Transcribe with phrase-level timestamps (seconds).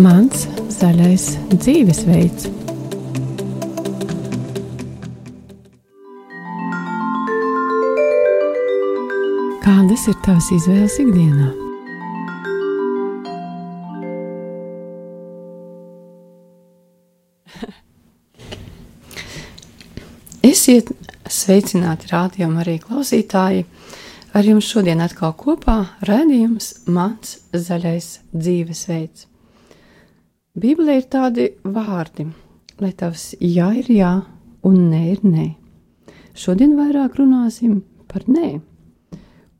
[0.00, 2.46] Mans zaļais dzīvesveids.
[9.60, 11.48] Kādas ir tavas izvēles ikdienā?
[20.52, 20.88] Esiet
[21.28, 23.68] sveicināti rādījumi arī klausītāji.
[24.32, 29.31] Ar jums šodien atkal kopā redzējums mans zaļais dzīvesveids.
[30.52, 32.26] Bībelē ir tādi vārdi,
[32.76, 34.10] lai tavs jā ir jā
[34.68, 35.46] un nē ir nē.
[36.36, 38.60] Šodien vairāk runāsim par nē.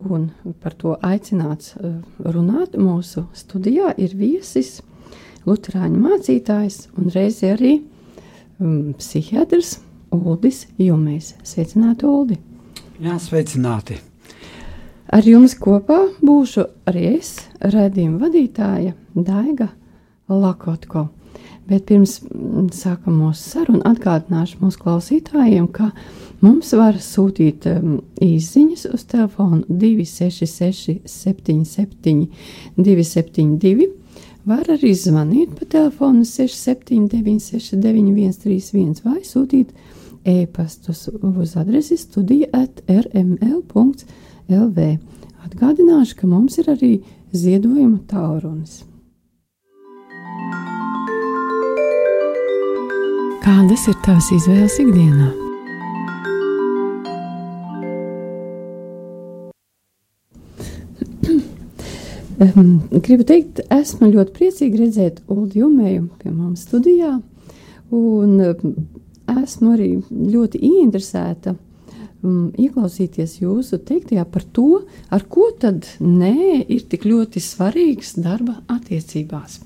[0.05, 0.29] Un
[0.61, 4.83] par to aicināts eh, runāt mūsu studijā ir viesis,
[5.49, 7.75] Lutāņu mācītājs un reizē arī
[8.61, 9.79] um, psihiatrs
[10.13, 11.39] Uldis Jumēs.
[11.41, 12.37] Sveicināti, Uldi!
[13.01, 13.97] Jā, sveicināti!
[15.09, 19.73] Ar jums kopā būšu arī es, redzījuma vadītāja Daiga
[20.29, 21.09] Lakotko.
[21.71, 25.93] Bet pirms mm, sākam mūsu sarunu, atgādināšu mūsu klausītājiem, ka
[26.43, 32.29] mums var sūtīt um, īsiņas uz telefonu 266, 77,
[32.77, 33.91] 272
[34.43, 39.71] Var arī zvanīt pa telefonu 679, 691, 31 vai sūtīt
[40.27, 44.89] e-pastus uz adresi studija at rml.lv.
[45.47, 46.93] Atgādināšu, ka mums ir arī
[47.31, 48.83] ziedojuma taurunis.
[53.43, 55.33] Kādas ir tavas izvēles ikdienā?
[62.43, 62.69] Um,
[63.03, 67.17] gribu teikt, esmu ļoti priecīga redzēt Ulu Jumēju pie mums studijā,
[67.91, 68.77] un um,
[69.35, 76.87] esmu arī ļoti ieinteresēta um, ieklausīties jūsu teiktajā par to, ar ko tad nē ir
[76.87, 79.65] tik ļoti svarīgs darba attiecībās.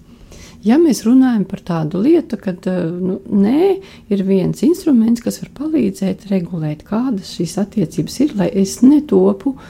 [0.65, 3.75] Ja mēs runājam par tādu lietu, kad nu, nē,
[4.13, 9.69] ir viens instruments, kas var palīdzēt regulēt, kādas šīs attiecības ir, lai es netopu uh,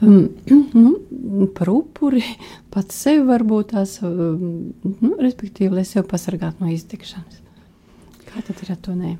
[0.00, 0.28] um,
[0.72, 1.00] nu,
[1.54, 2.22] par upuri
[2.72, 7.42] pats sevi varbūt tās, um, nu, respektīvi, lai sevi pasargātu no iztikšanas.
[8.28, 9.16] Kā tad ir ar to nē?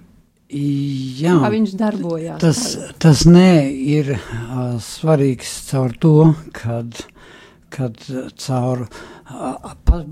[0.49, 2.39] Jā, Kā viņš darbojās?
[2.41, 2.61] Tas,
[3.03, 6.15] tas nē ir uh, svarīgs caur to,
[6.57, 7.03] kad,
[7.75, 8.01] kad
[8.39, 10.05] caur uh, pas,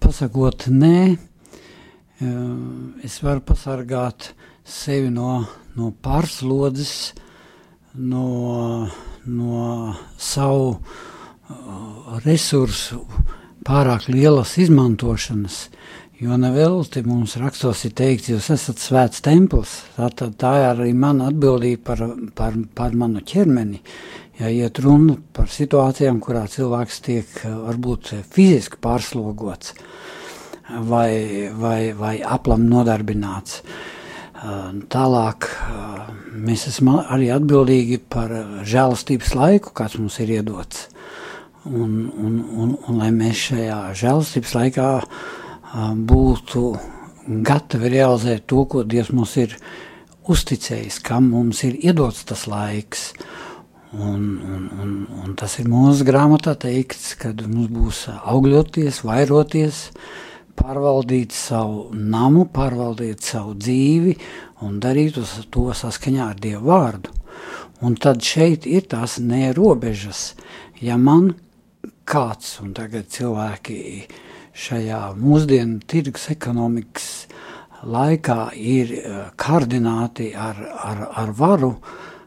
[0.00, 2.26] pasakot nē, uh,
[3.04, 4.32] es varu pasargāt
[4.64, 5.42] sevi no,
[5.76, 7.12] no pārslodzes,
[7.94, 8.26] no
[9.24, 13.02] no savu uh, resursu
[13.66, 15.68] pārāk lielas izmantošanas.
[16.22, 19.80] Jo nevelti mums rakstos ir teikts, jūs esat svēts templis.
[19.96, 22.04] Tā, tā, tā ir arī mana atbildība par,
[22.38, 23.80] par, par manu ķermeni.
[24.40, 29.74] Ja iet runa par situācijām, kurā cilvēks tiek uh, varbūt fiziski pārslogots
[30.88, 33.60] vai, vai, vai aplam nodarbināts.
[33.60, 33.90] Uh,
[34.90, 35.46] Tālāk
[36.34, 38.32] mēs esam arī atbildīgi par
[38.66, 40.88] žēlastības laiku, kāds mums ir iedots.
[41.62, 44.88] Un, un, un, un lai mēs šajā žēlastības laikā
[46.10, 46.64] būtu
[47.46, 49.54] gatavi realizēt to, ko Dievs mums ir
[50.26, 53.12] uzticējis, kam mums ir iedots tas laiks.
[53.92, 54.92] Un, un, un,
[55.24, 62.46] un tas ir mūsu grāmatā teikts, kad mums būs augļoties, vairoties, uh, pārvaldīt savu namu,
[62.52, 64.16] pārvaldīt savu dzīvi
[64.66, 65.18] un darīt
[65.52, 67.14] to saskaņā ar Dievu vārdu.
[67.82, 70.34] Un tad šeit ir tās nerobežas.
[70.82, 71.32] Ja man
[72.06, 74.06] kāds, un tagad cilvēki
[74.52, 77.08] šajā mūsdienu tirgus ekonomikas
[77.82, 81.72] laikā ir eh, kardināti ar, ar, ar varu,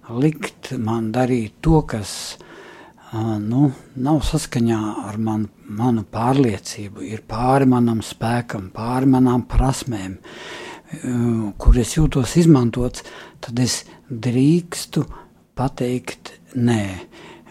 [0.09, 2.37] likt man darīt to, kas
[3.13, 10.17] nu, nav saskaņā ar man, manu pārliecību, ir pāri manam spēkam, pāri manām prasmēm,
[11.57, 13.05] kur es jūtos izmantots,
[13.41, 15.05] tad es drīkstu
[15.55, 16.83] pateikt nē.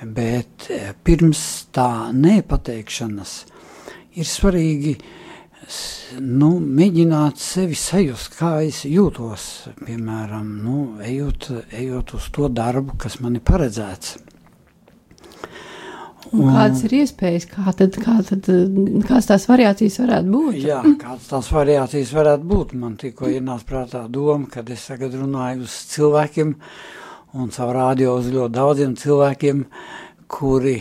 [0.04, 0.68] Bet
[1.06, 1.40] pirms
[1.72, 3.34] tā nepateikšanas
[4.20, 4.98] ir svarīgi
[6.20, 9.48] nu, mēģināt sevi sajust, kā es jūtos,
[9.84, 14.16] piemēram, nu, ejot, ejot uz to darbu, kas man ir paredzēts.
[16.34, 18.48] Un kādas ir iespējas, kā tad, kā tad,
[19.06, 20.56] kādas tās variācijas varētu būt?
[20.64, 22.74] Jā, kādas tās variācijas varētu būt.
[22.80, 26.56] Man tikko ienāca prātā doma, kad es tagad runāju uz cilvēkiem
[27.38, 29.62] un savu rādio uz ļoti daudziem cilvēkiem,
[30.30, 30.78] kuri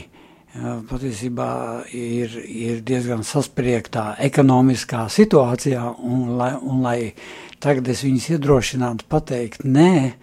[0.89, 1.49] patiesībā
[1.97, 6.97] ir, ir diezgan saspriegtā ekonomiskā situācijā, un lai, un lai
[7.63, 10.13] tagad es viņus iedrošinātu pateikt nē,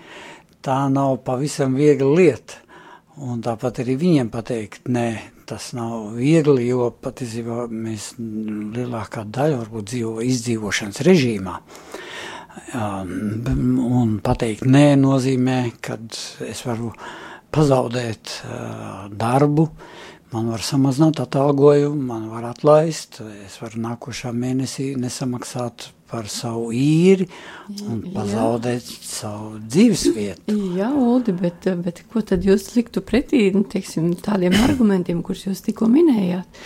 [0.63, 2.67] tā nav pavisam viegla lieta
[3.21, 5.09] Un tāpat arī viņiem pateikt, nē,
[5.49, 11.57] tas nav viegli, jo patiesībā mēs lielākā daļa varbūt dzīvo izdzīvošanas režīmā.
[12.79, 16.17] Um, un pateikt nē nozīmē, kad
[16.47, 16.95] es varu
[17.53, 19.67] pazaudēt uh, darbu,
[20.33, 27.29] man var samazināt atalgojumu, man var atlaist, es varu nākošā mēnesī nesamaksāt par savu īri
[27.87, 28.97] un pazaudēt Jā.
[29.07, 30.57] savu dzīvesvietu.
[30.79, 35.63] Jā, Uldi, bet, bet ko tad jūs liktu pretī nu, teiksim, tādiem argumentiem, kurus jūs
[35.67, 36.63] tikko minējāt?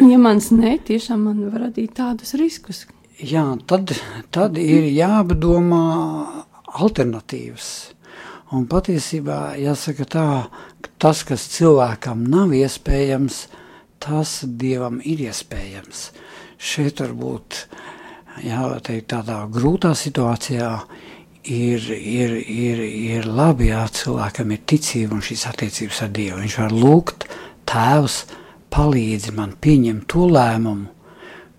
[0.00, 2.86] Ja mans nē, tiešām man var radīt tādus riskus.
[3.20, 3.92] Jā, tad,
[4.32, 5.84] tad ir jāpadomā
[6.80, 7.70] alternatīvas.
[8.56, 10.69] Un patiesībā jāsaka tā, ka
[11.02, 13.46] tas, kas cilvēkam nav iespējams,
[14.00, 16.10] tas Dievam ir iespējams.
[16.60, 17.80] Šeit varbūt uh,
[18.44, 20.70] jā, teikt, tādā grūtā situācijā
[21.50, 26.40] ir, ir, ir, ir labi, ja cilvēkam ir ticība un šīs attiecības ar Dievu.
[26.44, 27.28] Viņš var lūgt,
[27.70, 28.24] Tēvs,
[28.74, 30.88] palīdzi man pieņemt to lēmumu,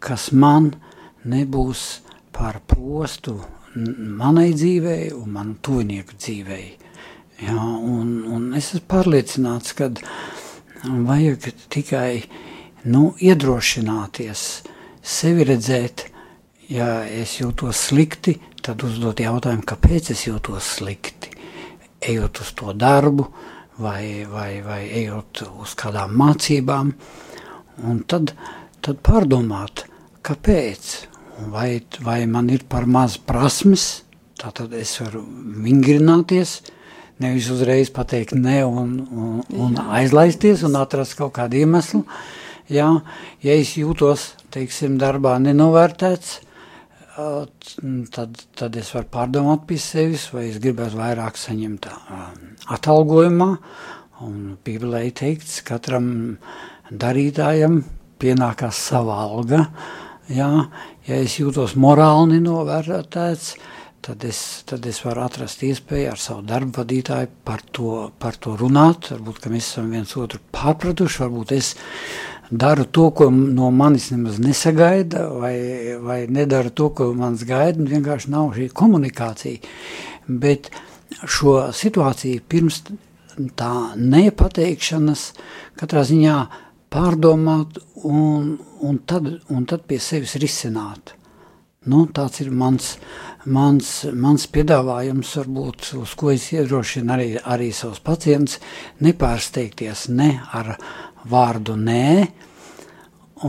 [0.03, 0.71] kas man
[1.27, 2.01] nebūs
[2.35, 3.38] par postu
[3.75, 6.65] manai dzīvei un manu tuvinieku dzīvei.
[7.41, 9.89] Jā, un, un es esmu pārliecināts, ka
[10.85, 12.21] vajag tikai
[12.85, 14.45] nu, iedrošināties,
[15.01, 16.11] sevi redzēt
[16.71, 21.31] ja es jūtos slikti, tad uzdot jautājumu, kāpēc es jūtos slikti.
[22.01, 23.27] Ejot uz to darbu,
[23.81, 26.91] vai, vai, vai ejot uz kādām mācībām,
[27.89, 28.33] un tad,
[28.81, 29.85] tad pārdomāt,
[30.25, 30.91] kāpēc.
[31.51, 34.03] Vai, vai man ir par maz prasmes,
[34.37, 35.23] tad es varu
[35.65, 36.59] vingrināties,
[37.21, 42.03] nevis uzreiz pateikt ne un, un, un aizlaisties un atrast kaut kādu iemeslu.
[42.71, 42.88] Jā,
[43.44, 46.38] ja es jūtos, teiksim, darbā nenovērtēts,
[48.15, 51.89] tad, tad es varu pārdomāt pie sevis, vai es gribētu vairāk saņemt
[52.71, 53.50] atalgojumā.
[54.21, 56.38] Un Bībelē teikts, katram
[56.91, 57.81] darītājam
[58.21, 59.65] pienākās sava alga.
[60.31, 60.50] Jā,
[61.09, 63.81] ja es jūtos morāli nenovērtēts, tad
[64.25, 69.12] es, tad es varu atrast iespēju ar savu darbu vadītāju par to, par to runāt.
[69.13, 71.75] Varbūt, mēs esam viens otru pārpratuši, varbūt es
[72.51, 75.56] daru to, ko no manis nemaz nesagaida, vai,
[76.01, 79.62] vai nedaru to, ko manis gaida, vienkārši nav šī komunikācija.
[80.27, 80.71] Bet
[81.27, 82.83] šo situāciju pirms
[83.57, 85.30] tā nepateikšanas
[85.80, 86.36] katrā ziņā
[86.92, 91.15] pārdomāt un, un, tad, un tad pie sevis risināt.
[91.89, 92.92] Nu, tāds ir mans,
[93.50, 98.60] mans, mans piedāvājums, varbūt, uz ko es iedrošinu arī, arī savus pacientus,
[99.01, 100.75] nepārsteigties ne ar
[101.31, 102.04] vārdu nē,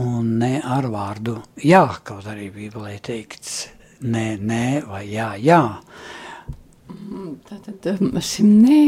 [0.01, 3.67] un ne ar vārdu jā, kaut arī Bībelē teikts
[4.01, 5.61] nē, nē vai jā, jā.
[7.51, 8.83] Tātad um, šim nē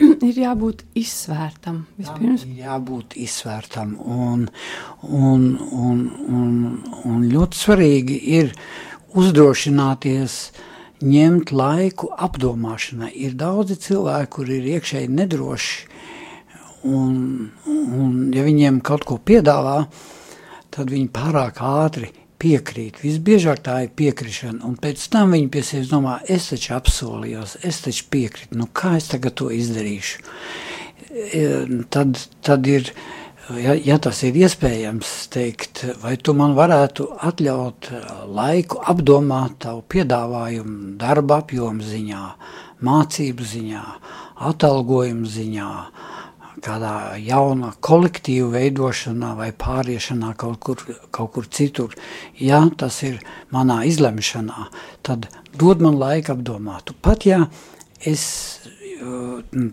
[0.28, 2.46] ir jābūt izsvērtam vispirms.
[2.48, 4.48] Ir jābūt izsvērtam un,
[5.02, 6.02] un, un,
[6.40, 6.58] un,
[7.08, 8.52] un ļoti svarīgi ir
[9.12, 10.40] uzdrošināties
[11.02, 13.10] ņemt laiku apdomāšanai.
[13.26, 15.92] Ir daudzi cilvēki, kur ir iekšēji nedroši
[16.82, 17.50] Un,
[17.94, 19.84] un ja viņiem kaut ko piedāvā,
[20.74, 22.08] tad viņi pārāk ātri
[22.42, 23.00] piekrīt.
[23.04, 27.82] Visbiežāk tā ir piekrišana, un pēc tam viņi pie sevis domā, es taču apsolījos, es
[27.86, 30.22] taču piekrītu, nu kā es tagad to izdarīšu?
[31.12, 31.42] E,
[31.92, 32.90] tad, tad ir,
[33.60, 37.92] ja, ja tas ir iespējams, teikt, vai tu man varētu atļaut
[38.32, 42.24] laiku apdomāt tavu piedāvājumu darba apjomu ziņā,
[42.82, 43.84] mācību ziņā,
[44.52, 45.72] atalgojumu ziņā,
[46.62, 51.96] kādā jauna kolektīva veidošanā vai pāriešanā kaut kur, kaut kur citur,
[52.38, 53.18] ja tas ir
[53.54, 54.68] manā izlemšanā,
[55.06, 55.28] tad
[55.58, 56.94] dod man laiku apdomāt.
[57.02, 57.46] Pat ja
[58.06, 58.24] es,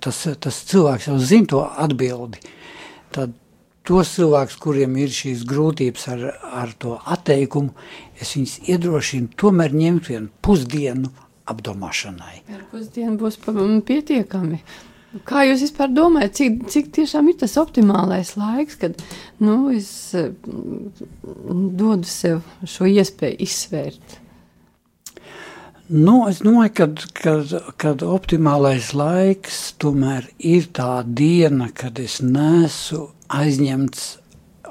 [0.01, 2.41] tas, tas cilvēks jau zina to atbildi,
[3.15, 3.37] tad
[3.89, 6.27] tos cilvēkus, kuriem ir šīs grūtības ar,
[6.63, 7.73] ar to atteikumu,
[8.21, 11.09] es viņus iedrošinu tomēr ņemt vienu pusdienu
[11.49, 12.43] apdomāšanai.
[12.53, 13.39] Ar pusdienu būs
[13.87, 14.61] pietiekami.
[15.25, 18.99] Kā jūs vispār domājat, cik, cik tiešām ir tas optimālais laiks, kad
[19.41, 20.91] nu, es mm,
[21.79, 24.19] dodu sev šo iespēju izsvērt?
[25.89, 26.87] Nu, es domāju, ka
[27.17, 34.09] kad, kad optimālais laiks tomēr ir tā diena, kad es nesu aizņemts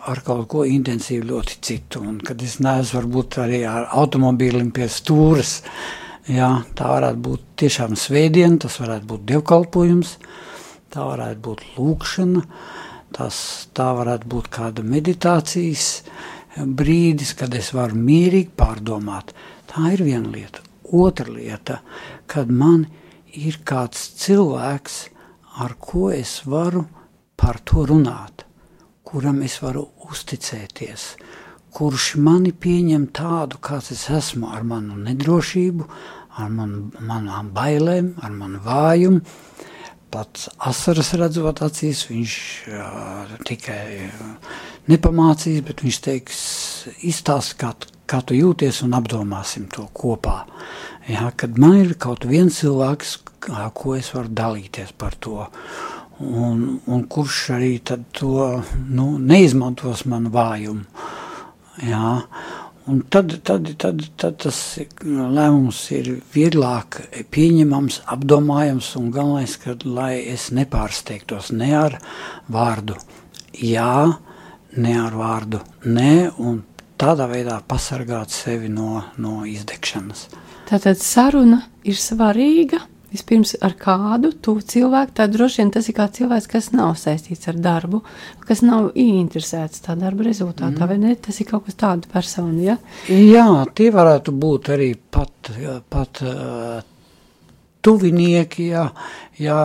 [0.09, 4.87] ar kaut ko intensīvu ļoti citu, un kad es neesmu varbūt arī ar automobīlim pie
[4.87, 10.11] stūras, uh, Jā, tā varētu būt tiešām svētdiena, tas varētu būt dievkalpojums,
[10.93, 12.43] tā varētu būt lūkšana,
[13.17, 13.39] tas,
[13.73, 15.87] tā varētu būt kāda meditācijas
[16.59, 19.33] brīdis, kad es varu mierīgi pārdomāt.
[19.73, 20.61] Tā ir viena lieta.
[20.93, 21.81] Otra lieta,
[22.29, 22.85] kad man
[23.33, 25.01] ir kāds cilvēks,
[25.65, 26.85] ar ko es varu
[27.41, 28.45] par to runāt,
[29.05, 31.11] kuram es varu uzticēties,
[31.73, 35.89] kurš mani pieņem tādu, kāds es esmu, ar manu nedrošību,
[36.39, 39.23] ar manu, manām bailēm, ar manu vājumu.
[40.09, 42.35] Pats asaras redzot acīs, viņš
[42.73, 44.53] uh, tikai uh,
[44.89, 46.39] nepamācīs, bet viņš teiks,
[47.05, 47.75] izstāst, kā,
[48.09, 50.41] kā tu jūties un apdomāsim to kopā.
[51.09, 55.45] Jā, kad man ir kaut viens cilvēks, kā, ko es varu dalīties par to,
[56.25, 58.33] un, un kurš arī to
[58.89, 60.85] nu, neizmantos manu vājumu.
[61.85, 62.17] Jā,
[62.89, 64.59] Un tad, tad, tad, tad tas
[65.05, 67.03] lēmums ir vieglāk
[67.35, 71.99] pieņemams, apdomājams un galvenais, ka lai es nepārsteigtos ne ar
[72.49, 72.97] vārdu
[73.53, 74.17] jā,
[74.81, 76.63] ne ar vārdu nē, un
[76.99, 80.29] tādā veidā pasargāt sevi no, no izdegšanas.
[80.69, 86.19] Tātad saruna ir svarīga Vispirms ar kādu tu cilvēku, tad droši vien tas ir kāds
[86.19, 88.03] cilvēks, kas nav saistīts ar darbu,
[88.45, 90.91] kas nav ieinteresēts tā darba rezultātā, mm.
[90.91, 91.15] vai ne?
[91.17, 92.77] Tas ir kaut kas tāds personu, ja?
[93.09, 95.53] Jā, tie varētu būt arī pat,
[95.89, 96.83] pat uh,
[97.89, 98.85] tuvinieki, jā,
[99.41, 99.63] jā,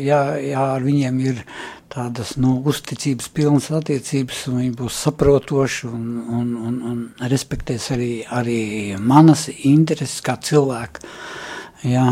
[0.00, 1.44] jā, jā, ar viņiem ir
[1.90, 6.08] tādas nu, uzticības pilnas attiecības, un viņi būs saprotoši un,
[6.38, 8.60] un, un, un respektēs arī, arī
[8.96, 11.04] manas intereses kā cilvēku.
[11.86, 12.10] Jā,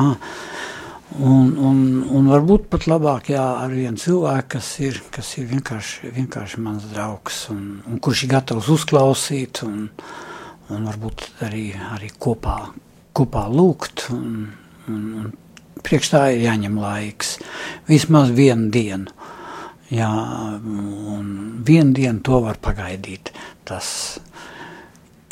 [1.17, 1.79] Un, un,
[2.13, 6.85] un varbūt pat labāk jā, ar vienu cilvēku, kas ir, kas ir vienkārši, vienkārši mans
[6.93, 9.89] draugs, un, un kurš ir gatavs uzklausīt, un,
[10.69, 12.59] un varbūt arī, arī kopā,
[13.17, 14.05] kopā lūgt.
[14.13, 14.51] Un,
[14.93, 17.39] un, un priekš tā ir jāņem laiks.
[17.89, 19.17] Vismaz vienu dienu.
[19.89, 20.13] Jā,
[20.61, 21.35] un
[21.65, 23.33] vienu dienu to var pagaidīt.
[23.65, 23.91] Tas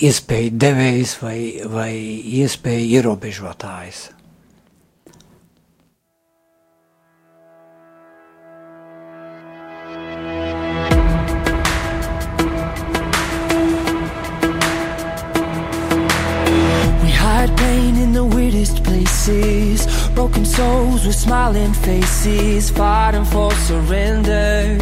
[0.00, 1.38] iespēja devējs vai,
[1.69, 1.93] vai
[2.40, 4.07] iespēja ierobežotājs.
[19.26, 24.79] Places, broken souls with smiling faces, fighting for surrender.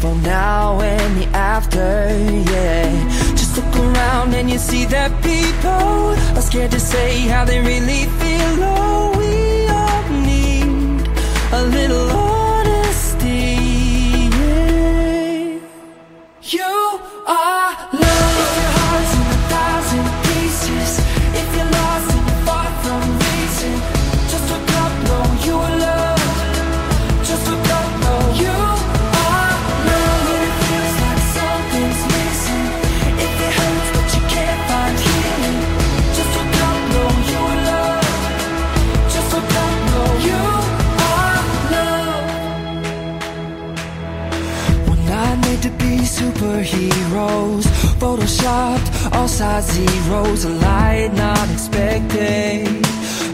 [0.00, 2.08] For now and the after,
[2.52, 3.34] yeah.
[3.36, 8.04] Just look around and you see that people are scared to say how they really
[8.20, 8.54] feel.
[8.60, 11.08] Oh, we all need
[11.52, 12.17] a little
[48.08, 52.82] Photoshopped, all sides zeros A light not expected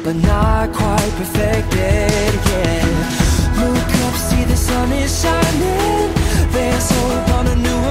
[0.03, 2.83] But not quite perfected, yeah.
[3.61, 6.11] Look up, see the sun is shining.
[6.51, 7.84] There's hope on a new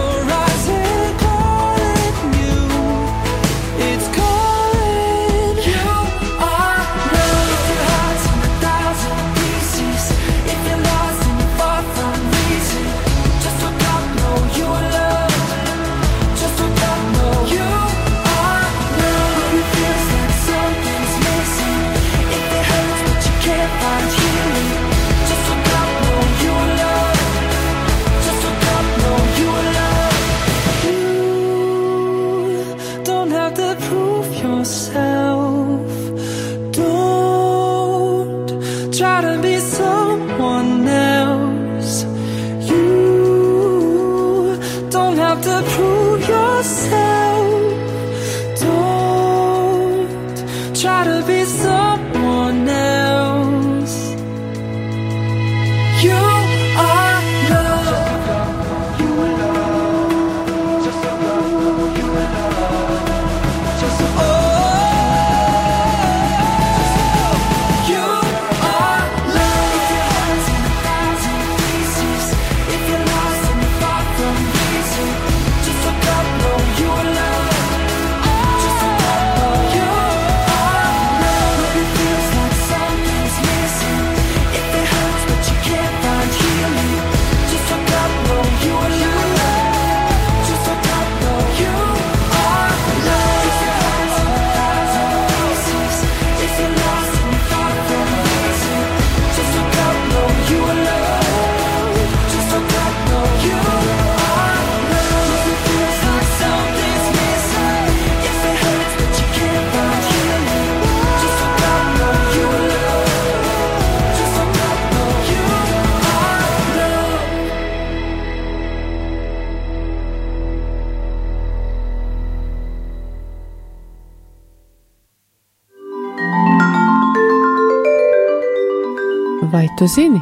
[129.79, 130.19] tu zini,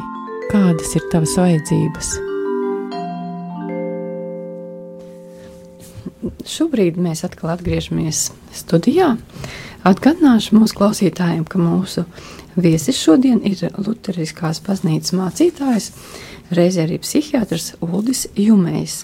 [0.48, 2.12] kādas ir tavas vajadzības?
[6.48, 9.16] Šobrīd mēs atkal atgriežamies studijā.
[9.88, 12.06] Atgādināšu mūsu klausītājiem, ka mūsu
[12.56, 15.90] viesis šodien ir Lutheriskās baznīcas mācītājs,
[16.54, 19.02] reizē arī psihiatrs Uldis Jumējs.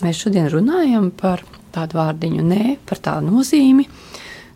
[0.00, 4.09] Mēs šodien runājam par tādu vārdiņu nē, par tā nozīmi, eh,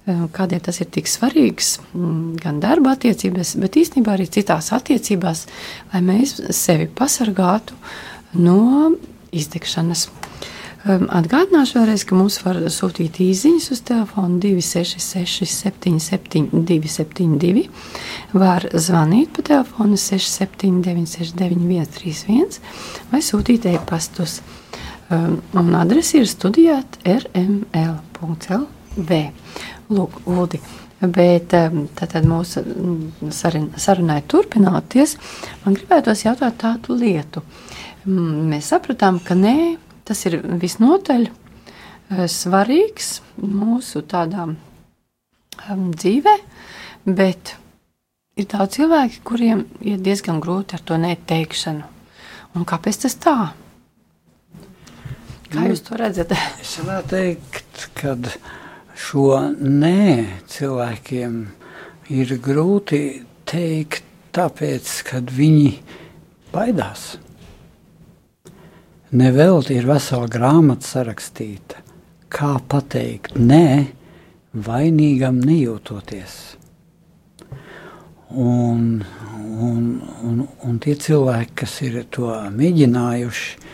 [0.05, 5.47] kādēļ tas ir tik svarīgs mm, gan darba attiecībās, bet īstenībā arī citās attiecībās,
[5.93, 7.79] lai mēs sevi pasargātu
[8.37, 8.93] no
[9.35, 10.09] izdegšanas.
[10.85, 17.63] Atgādināšu vēlreiz, ka mums var sūtīt īsiņas uz telefonu 266, 77, 272.
[18.37, 22.61] Var zvanīt pa telefonu 679, 691, 31
[23.15, 24.43] vai sūtīt e-pastus.
[25.09, 28.53] Un adrese ir studijāt rml.lv.
[29.95, 30.61] Lūk, Uldi.
[31.05, 33.33] Bet um, tātad mūsu mm,
[33.79, 35.17] sarunai turpinoties,
[35.65, 37.43] man gribētos jautāt tādu lietu.
[38.05, 39.57] Mm, mēs sapratām, ka nē,
[40.05, 46.35] Tas ir visnotaļ eh, svarīgs mūsu tādā um, dzīvē,
[47.09, 47.55] bet
[48.37, 51.93] ir daudz cilvēki, kuriem ir diezgan grūti ar to neteikšanu.
[52.55, 53.39] Un kāpēc tas tā?
[55.49, 56.37] Kā nu, jūs to redzat?
[56.61, 58.15] es varētu teikt, ka
[58.95, 61.39] šo nē cilvēkiem
[62.15, 63.03] ir grūti
[63.49, 65.71] teikt, tāpēc, ka viņi
[66.55, 67.15] baidās.
[69.15, 71.79] Nevelti ir vesela grāmata sarakstīta,
[72.27, 73.87] kā pateikt nē,
[74.55, 76.35] vainīgam nejūtoties.
[78.35, 79.05] Un,
[79.63, 79.85] un,
[80.27, 83.74] un, un tie cilvēki, kas ir to mēģinājuši,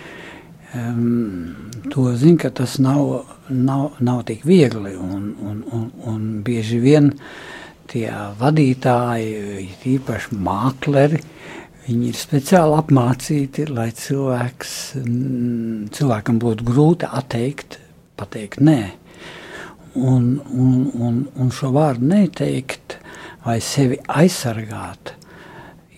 [0.74, 1.56] um,
[1.90, 4.94] to zina, ka tas nav, nav, nav tik viegli.
[4.96, 7.12] Un, un, un, un bieži vien
[7.90, 8.06] tie
[8.38, 11.24] vadītāji, īpaši mākleri,
[11.90, 14.72] Viņi ir speciāli apmācīti, lai cilvēks,
[15.96, 17.80] cilvēkam būtu grūti atteikt,
[18.20, 18.80] pateikt nē.
[19.98, 22.98] Un, un, un, un šo vārdu neteikt
[23.42, 25.16] vai sevi aizsargāt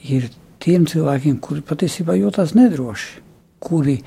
[0.08, 0.30] ir
[0.62, 3.20] tiem cilvēkiem, kuri patiesībā jūtas nedroši,
[3.60, 3.98] kuri,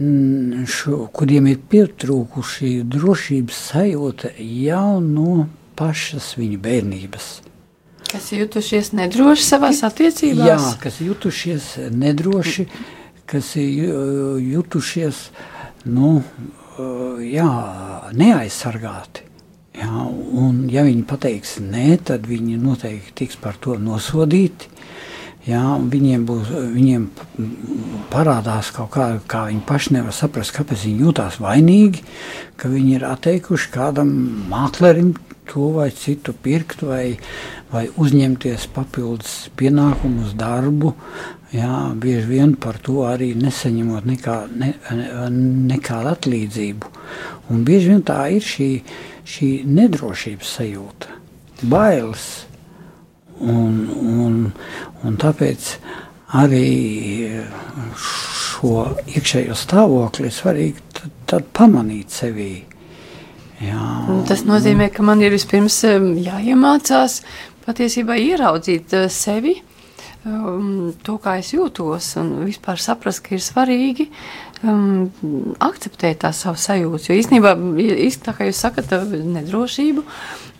[0.00, 7.28] šo, kuriem ir pietrūkuši drošības sajūta jau no pašas viņu bērnības.
[8.10, 10.48] Kas jutušies nedroši savās attiecībās?
[10.48, 12.66] Jā, kas jutušies nedroši,
[13.30, 15.28] kas jutušies
[15.86, 16.18] nu,
[17.22, 17.50] jā,
[18.16, 19.28] neaizsargāti.
[19.80, 24.68] Jā, un, ja viņi pateiks nē, tad viņi noteikti tiks par to nosodīti.
[25.48, 27.06] Jā, viņiem, būs, viņiem
[28.12, 32.02] parādās kaut kā, kā viņi paši nevar saprast, kāpēc viņi jūtās vainīgi,
[32.60, 34.10] ka viņi ir atteikuši kādam
[34.50, 35.14] māklerim
[35.48, 37.16] to vai citu pirkt vai,
[37.72, 40.92] vai uzņemties papildus pienākumus, darbu.
[41.50, 44.74] Jā, bieži vien par to arī nesaņemot nekā, ne,
[45.72, 46.92] nekādu atlīdzību.
[47.50, 48.68] Un bieži vien tā ir šī,
[49.26, 51.18] šī nedrošības sajūta,
[51.64, 52.28] bailes.
[53.40, 54.34] Un, un,
[55.06, 55.70] un tāpēc
[56.36, 56.66] arī
[57.96, 58.74] šo
[59.08, 62.52] iekšējo stāvokli ir svarīgi tad, tad pamanīt sevī.
[63.60, 63.86] Jā.
[64.28, 67.20] Tas nozīmē, ka man ir vispirms jāiemācās
[67.66, 69.58] patiesībā ieraudzīt eh, sevi,
[70.24, 74.08] um, to, kā es jūtos, un vispār saprast, ka ir svarīgi
[74.66, 75.10] um,
[75.62, 77.08] akceptēt tās savas sajūtas.
[77.10, 77.54] Jo īstenībā,
[78.24, 80.04] tā kā jūs sakat, nedrošību,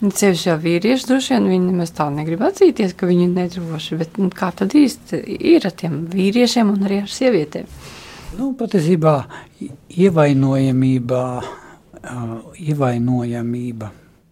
[0.09, 4.21] ceļš jau vīrieši droši vien, viņi nemaz tā negrib atzīties, ka viņi ir nedroši, bet
[4.21, 5.23] nu, kā tad īsti
[5.55, 7.71] ir ar tiem vīriešiem un arī ar sievietēm?
[8.39, 9.17] Nu, patiesībā
[9.91, 13.91] ievainojamībā uh, ievainojamība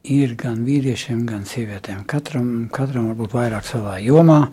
[0.09, 2.05] ir gan vīriešiem, gan sievietēm.
[2.09, 4.47] Katram, katram varbūt vairāk savā jomā.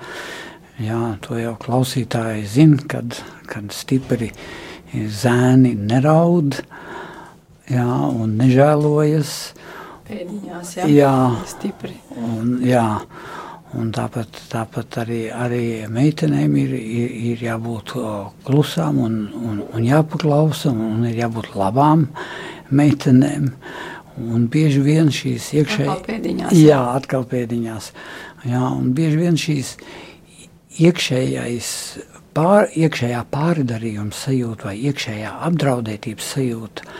[0.81, 3.15] Jā, to jau klausītāji zina, kad,
[3.47, 4.33] kad stipri
[4.93, 6.59] zēni neraud
[7.71, 9.33] jā, un nežēlojas.
[10.05, 11.15] Pēdiņās, jā, jā
[11.49, 11.95] stipri.
[12.21, 12.85] Un, jā,
[13.75, 17.95] un tāpat, tāpat arī, arī meitenēm ir, ir, ir jābūt
[18.45, 22.07] klusām un, un, un jāpaklausa un ir jābūt labām
[22.69, 23.51] meitenēm.
[24.15, 27.89] Un bieži vien šīs iekšējās, jā, atkal pēdiņās,
[28.47, 29.73] jā, un bieži vien šīs
[30.79, 31.71] iekšējais,
[32.35, 36.99] pār, iekšējā pārdarījuma sajūta vai iekšējā apdraudētības sajūta uh,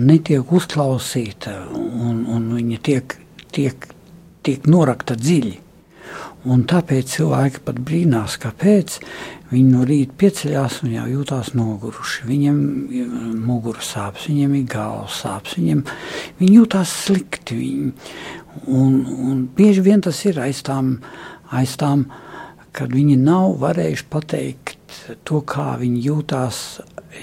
[0.00, 3.16] netiek uzklausīta un, un viņa tiek,
[3.54, 3.88] tiek,
[4.46, 5.56] tiek norakta dziļi.
[6.48, 8.94] Un tāpēc cilvēki pat brīnās, kāpēc
[9.50, 12.28] viņi no rīta pieceļās un jau jūtās noguruši.
[12.28, 12.60] Viņiem
[12.94, 13.10] ir
[13.42, 15.82] mugura sāpes, viņiem ir galvas sāpes, viņiem
[16.38, 17.58] viņi jūtās slikti.
[17.58, 17.90] Viņi,
[18.70, 18.94] un,
[19.28, 20.94] un bieži vien tas ir aiz tām,
[21.50, 22.06] aiz tām
[22.78, 26.62] kad viņi nav varējuši pateikt to, kā viņi jūtās,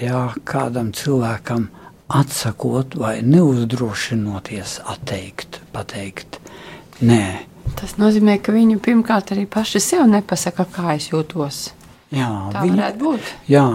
[0.02, 1.70] jā, kādam cilvēkam
[2.12, 6.38] atsakot vai neuzdrošinoties atteikt, pateikt,
[7.00, 7.24] nē.
[7.76, 11.70] Tas nozīmē, ka viņi pirmkārt arī paši sev nepasaka, kā es jūtos.
[12.14, 13.32] Jā, Tā viņi, varētu būt.
[13.50, 13.66] Jā,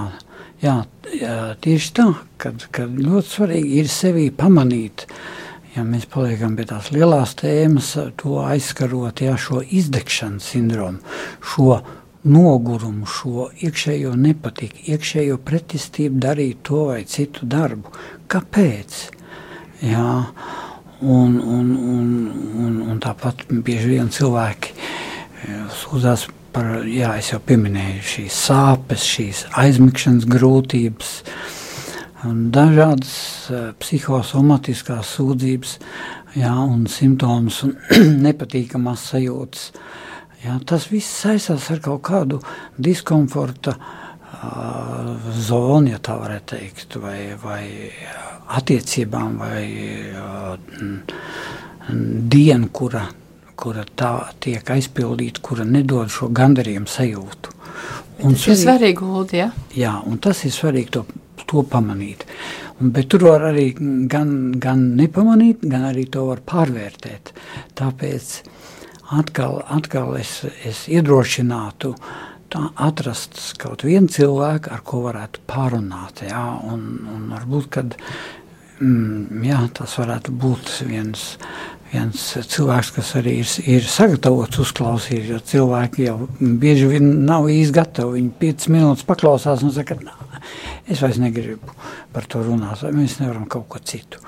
[0.63, 0.77] jā,
[1.11, 2.07] jā, tieši tā,
[2.41, 5.07] kad, kad ļoti svarīgi ir sevi pamanīt,
[5.75, 10.99] ja mēs paliekam pie tās lielās tēmas, to aizskarot, jā, šo izdegšanas sindromu,
[11.53, 11.79] šo
[12.27, 17.93] nogurumu, šo iekšējo nepatiku, iekšējo pretestību darīt to vai citu darbu.
[18.31, 18.99] Kāpēc?
[19.81, 20.11] Jā,
[21.01, 22.11] un, un, un,
[22.65, 24.75] un, un tāpat bieži vien cilvēki
[25.81, 31.15] sūdzās par, jā, es jau pieminēju šīs sāpes, šīs aizmigšanas grūtības,
[32.23, 33.13] dažādas
[33.81, 35.77] psihosomatiskās sūdzības
[36.37, 37.75] jā, un simptomus un
[38.27, 39.71] nepatīkamās sajūtas.
[40.41, 42.39] Jā, tas viss saistās ar kaut kādu
[42.81, 47.63] diskomforta uh, zonu, ja tā varētu teikt, vai, vai
[48.57, 49.65] attiecībām, vai
[50.17, 50.55] uh,
[51.91, 53.05] dienu, kura
[53.61, 57.57] kura tā tiek aizpildīta, kura nedod šo gandarījumu sajūtu.
[58.25, 59.49] Un tas ir svarīgi, Uldi, ja?
[59.77, 61.03] Jā, un tas ir svarīgi to,
[61.49, 62.25] to pamanīt.
[62.79, 63.71] Un, bet tur var arī
[64.09, 67.33] gan, gan nepamanīt, gan arī to var pārvērtēt.
[67.77, 68.33] Tāpēc
[69.19, 71.95] atkal, atkal es, es iedrošinātu
[72.51, 77.95] tā atrast kaut vienu cilvēku, ar ko varētu pārunāt, jā, un, un varbūt, kad,
[78.79, 81.23] mm, jā, tas varētu būt viens,
[81.93, 82.25] viens
[82.55, 88.19] cilvēks, kas arī ir, ir sagatavots uzklausīt, jo cilvēki jau bieži vien nav īsti gatavi.
[88.19, 89.99] Viņi 5 minūtes paklausās un saka,
[90.87, 91.75] es vairs negribu
[92.13, 94.21] par to runāt, mēs nevaram kaut ko citu.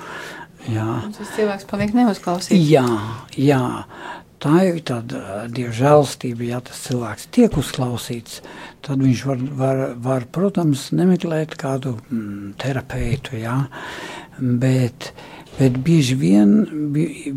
[0.72, 1.04] Jā.
[1.18, 2.70] Tas cilvēks paliek neuzklausīts.
[2.72, 2.88] Jā,
[3.36, 3.64] jā.
[4.44, 8.42] Tā ir tāda dievžēlstība, ja tas cilvēks tiek uzklausīts,
[8.84, 13.62] tad viņš var, var, var protams, nemeklēt kādu mm, terapeitu, jā,
[14.40, 15.14] bet
[15.54, 16.54] Bet bieži vien,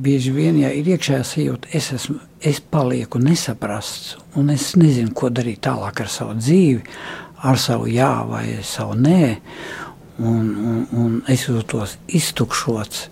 [0.00, 5.28] bieži vien ja ir iekšējā sajūta, es, esmu, es palieku nesaprasts, un es nezinu, ko
[5.28, 6.80] darīt tālāk ar savu dzīvi,
[7.42, 9.36] ar savu jā vai savu nē,
[10.18, 13.06] un, un, un es jūtos iztukšots,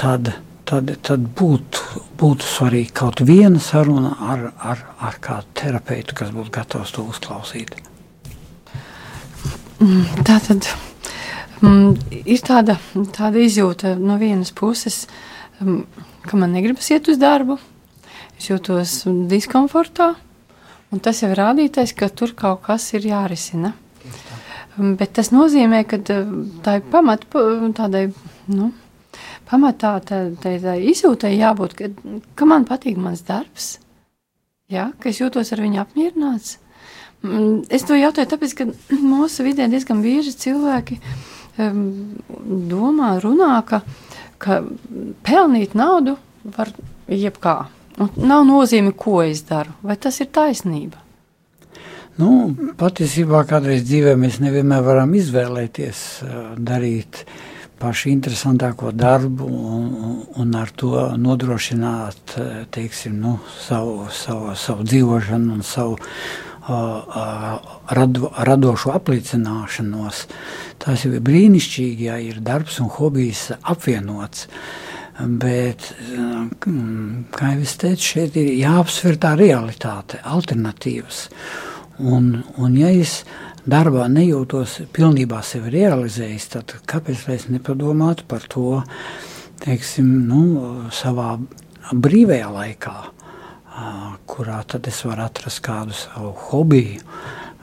[0.00, 0.32] tad,
[0.68, 6.54] tad, tad būtu, būtu svarīgi kaut viena saruna ar, ar, ar kādu terapeitu, kas būtu
[6.60, 7.76] gatavs to uzklausīt.
[10.26, 10.66] Tā tad
[11.58, 12.76] Mm, ir tāda,
[13.16, 15.06] tāda izjūta no vienas puses,
[15.58, 15.82] um,
[16.22, 17.56] ka man negribas iet uz darbu,
[18.38, 20.12] es jūtos diskomfortā,
[20.92, 23.74] un tas jau ir rādītais, ka tur kaut kas ir jārisina.
[24.78, 27.24] Bet tas nozīmē, ka tā ir pamat,
[27.74, 28.04] tādai,
[28.52, 28.70] nu,
[29.50, 31.90] pamatā tā, tā, tā izjūtai jābūt, ka,
[32.38, 33.78] ka man patīk mans darbs,
[34.70, 36.58] ja, ka es jūtos ar viņu apmierināts.
[37.26, 38.68] Mm, es to jautāju, tāpēc, ka
[39.14, 41.00] mūsu vidē diezgan bieži cilvēki
[41.58, 43.82] domā, runā, ka,
[44.38, 44.60] ka
[45.26, 46.14] pelnīt naudu
[46.54, 46.70] var
[47.10, 47.56] jebkā.
[47.98, 49.74] Un nav nozīme, ko es daru.
[49.82, 51.00] Vai tas ir taisnība?
[52.18, 57.22] Nu, patiesībā kādreiz dzīvē mēs nevienmēr varam izvēlēties uh, darīt
[57.78, 59.84] pašu interesantāko darbu un,
[60.42, 62.34] un ar to nodrošināt
[62.74, 65.98] teiksim, nu, savu, savu, savu dzīvošanu un savu
[67.88, 70.26] rado, radošu apliecināšanos.
[70.82, 74.48] Tas ir brīnišķīgi, ja ir darbs un hobijs apvienots.
[75.18, 75.88] Bet,
[77.34, 81.26] kā jau es teicu, šeit ir jāapsver tā realitāte, alternatīvas.
[81.98, 83.24] Un, un ja es
[83.66, 88.82] darbā nejūtos pilnībā sevi realizējis, tad kāpēc es nepadomātu par to,
[89.64, 90.42] teiksim, nu,
[90.94, 91.34] savā
[91.90, 92.98] brīvajā laikā?
[94.26, 97.02] kurā tad es varu atrast kādu savu hobiju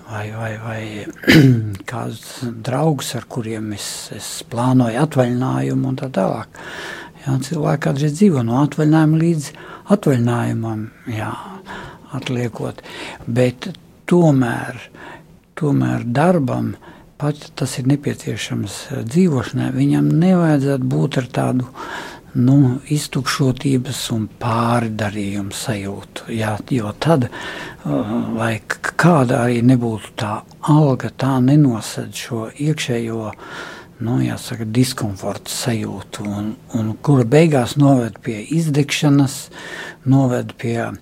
[0.10, 0.82] vai, vai, vai
[1.92, 6.62] kādus draugus, ar kuriem es, es plānoju atvaļinājumu un tā tālāk.
[7.26, 9.48] Jā, cilvēki kādreiz dzīvo no atvaļinājuma līdz
[9.96, 11.32] atvaļinājumam, jā,
[12.14, 12.84] atliekot,
[13.26, 13.72] bet
[14.10, 14.78] tomēr,
[15.58, 16.76] tomēr darbam,
[17.18, 18.76] pat tas ir nepieciešams
[19.10, 21.70] dzīvošanai, viņam nevajadzētu būt ar tādu
[22.36, 22.58] nu,
[22.92, 26.30] iztukšotības un pārdarījuma sajūtu.
[26.36, 30.36] Jā, jo tad, uh, lai kāda arī nebūtu tā
[30.72, 33.32] alga, tā nenosed šo iekšējo
[34.04, 39.38] nu, jāsaka, diskomforta sajūtu, un, un kura beigās noved pie izdegšanas,
[40.12, 40.98] noved pie uh,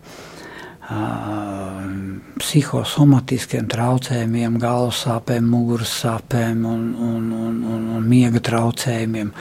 [2.42, 9.34] psihosomatiskiem traucējumiem, galvas sāpēm, muguras sāpēm un, un, un, un, un miega traucējumiem.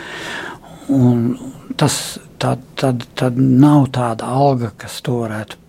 [0.93, 1.27] Un
[1.79, 1.99] tas
[2.43, 5.61] tad, tad, tad nav tāda alga, kas to varētu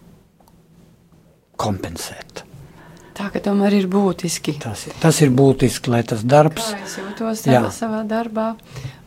[1.64, 2.43] kompensēt.
[3.14, 4.56] Tā ka tomēr ir būtiski.
[4.62, 7.62] Tas, ir- tas ir būtiski, lai tas darbs Kā es jūtos Jā.
[7.70, 8.56] savā, darbā.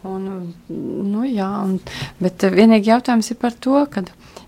[0.06, 1.80] Un, nu, jā, un,
[2.22, 4.04] bet vienīgi jautājums ir par to, ka,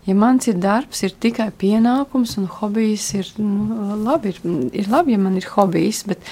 [0.07, 4.38] ja mans ir darbs, ir tikai pienākums un hobijs ir, nu, labi, ir,
[4.85, 6.23] ir labi, ja man ir hobijs, bet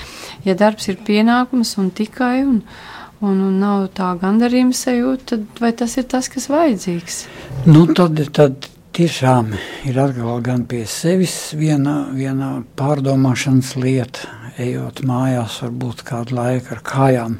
[0.46, 2.62] ja darbs ir pienākums un tikai, un,
[3.20, 7.24] un, un nav tā gandarījuma sajūta, tad vai tas ir tas, kas vajadzīgs?
[7.66, 9.50] Nu, tad, tad tiešām
[9.84, 14.28] ir atkal gan pie sevis viena, viena pārdomāšanas lieta,
[14.62, 17.34] ejot mājās, varbūt kādu laiku ar kājām,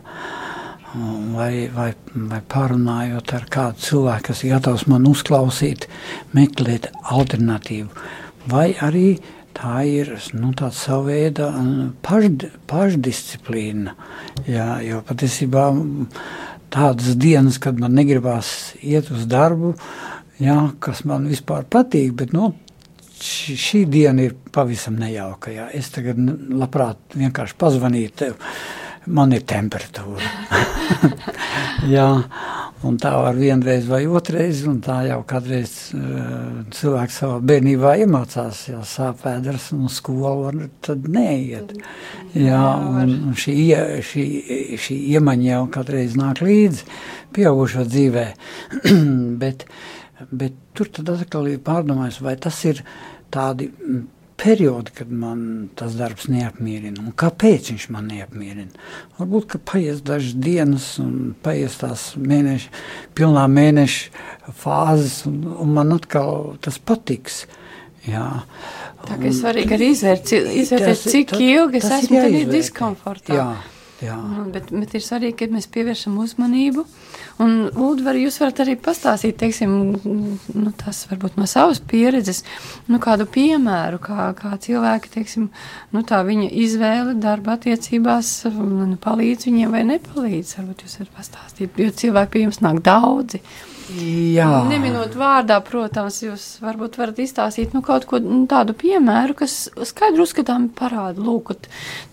[1.32, 5.86] vai, vai, vai pārunājot ar kādu cilvēku, kas ir gatavs man uzklausīt,
[6.36, 7.88] meklēt alternatīvu.
[8.52, 9.06] Vai arī
[9.56, 11.48] tā ir nu, tāda sava veida
[12.04, 13.96] pašd, pašdisciplīna.
[14.44, 15.70] Jā, jo patiesībā
[16.76, 19.72] tādas dienas, kad man negribās iet uz darbu,
[20.42, 22.52] jā, kas man vispār patīk, bet nu,
[23.20, 25.54] šī, šī diena ir pavisam nejauka.
[25.54, 25.70] Jā.
[25.76, 26.20] Es tagad
[26.52, 28.36] labprāt vienkārši pazvanītu tev.
[29.06, 30.30] Man ir temperatūra.
[31.94, 32.06] jā,
[32.86, 38.64] un tā var vienreiz vai otrreiz, un tā jau kādreiz uh, cilvēks savā bērnībā iemācās,
[38.72, 41.70] ja sāp vēders un uz skolu var tad neiet.
[42.34, 42.62] Jā,
[43.04, 43.54] un, šī,
[44.10, 44.26] šī,
[44.82, 46.90] šī iemaņa jau kādreiz nāk līdzi
[47.36, 48.26] pieaugušo dzīvē,
[49.42, 49.68] bet,
[50.30, 52.82] bet tur tad atkal ir pārdomājis, vai tas ir
[53.34, 53.70] tādi
[54.36, 58.68] periodi, kad man tas darbs neapmierina, un kāpēc viņš man neapmierina.
[59.18, 62.68] Varbūt, ka paies dažas dienas, un paies tās mēneši,
[63.16, 67.46] pilnā mēneša fāzes, un, un man atkal tas patiks.
[68.06, 68.26] Jā.
[69.06, 73.34] Tā ir svarīgi arī izvērt, izvērtēt, cik tas- ilgi es esmu diskomfortā.
[73.40, 73.48] Jā.
[74.28, 76.82] Nu, bet, bet ir svarīgi, ka mēs pievēršam uzmanību.
[77.40, 79.72] Un, Lūdzu, var, jūs varat arī pastāstīt, teiksim,
[80.04, 82.42] nu, tas varbūt no savas pieredzes,
[82.92, 85.48] nu, kādu piemēru, kā, kā cilvēki, teiksim,
[85.96, 90.58] nu, tā viņa izvēle darba attiecībās nu, palīdz viņiem vai nepalīdz.
[90.60, 93.40] Varbūt jūs varat pastāstīt, jo cilvēki pie jums nāk daudzi.
[93.90, 94.48] Jā.
[94.70, 100.24] Neminot vārdā, protams, jūs varbūt varat izstāstīt nu, kaut ko nu, tādu piemēru, kas skaidri
[100.24, 101.54] uzskatām parāda, lūk,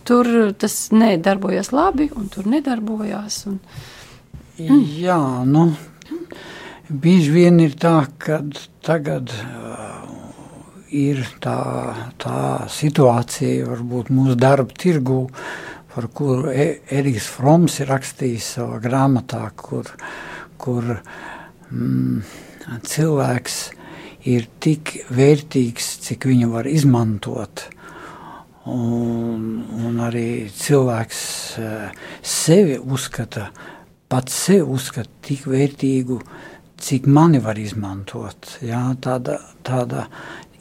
[0.07, 3.43] tur tas nedarbojas labi un tur nedarbojās.
[3.51, 3.59] Un,
[4.61, 5.17] Jā,
[5.49, 5.71] nu,
[6.89, 8.43] bieži vien ir tā, ka
[8.85, 10.03] tagad uh,
[10.93, 11.57] ir tā,
[12.21, 15.25] tā situācija, varbūt mūsu darba tirgu,
[15.93, 19.89] par kuru E- Eriks Froms ir rakstījis savā grāmatā, kur,
[20.61, 20.93] kur
[21.73, 22.21] mm,
[22.85, 23.57] cilvēks
[24.29, 27.65] ir tik vērtīgs, cik viņu var izmantot.
[28.71, 29.47] Un,
[29.83, 31.21] un arī cilvēks
[31.59, 33.49] eh, sevi uzskata,
[34.07, 36.21] pats sevi uzskata tik vērtīgu,
[36.83, 38.57] cik mani var izmantot.
[38.63, 40.07] Jā, tāda, tāda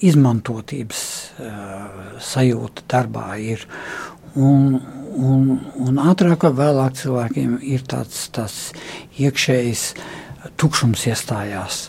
[0.03, 1.03] izmantotības
[1.39, 3.63] uh, sajūta darbā ir.
[4.33, 4.79] Un,
[5.13, 5.49] un,
[5.83, 8.59] un ātrāk vai vēlāk cilvēkiem ir tāds, tāds
[9.21, 9.85] iekšējs
[10.61, 11.87] tukšums iestājās.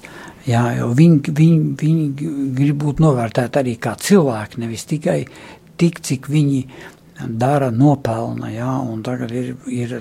[0.47, 5.21] Jā, viņi, viņi, viņi grib būt novērtēti arī kā cilvēki, nevis tikai
[5.79, 6.65] tik, cik viņi
[7.39, 8.51] dara, nopelna.
[8.51, 9.95] Jā, tagad ir, ir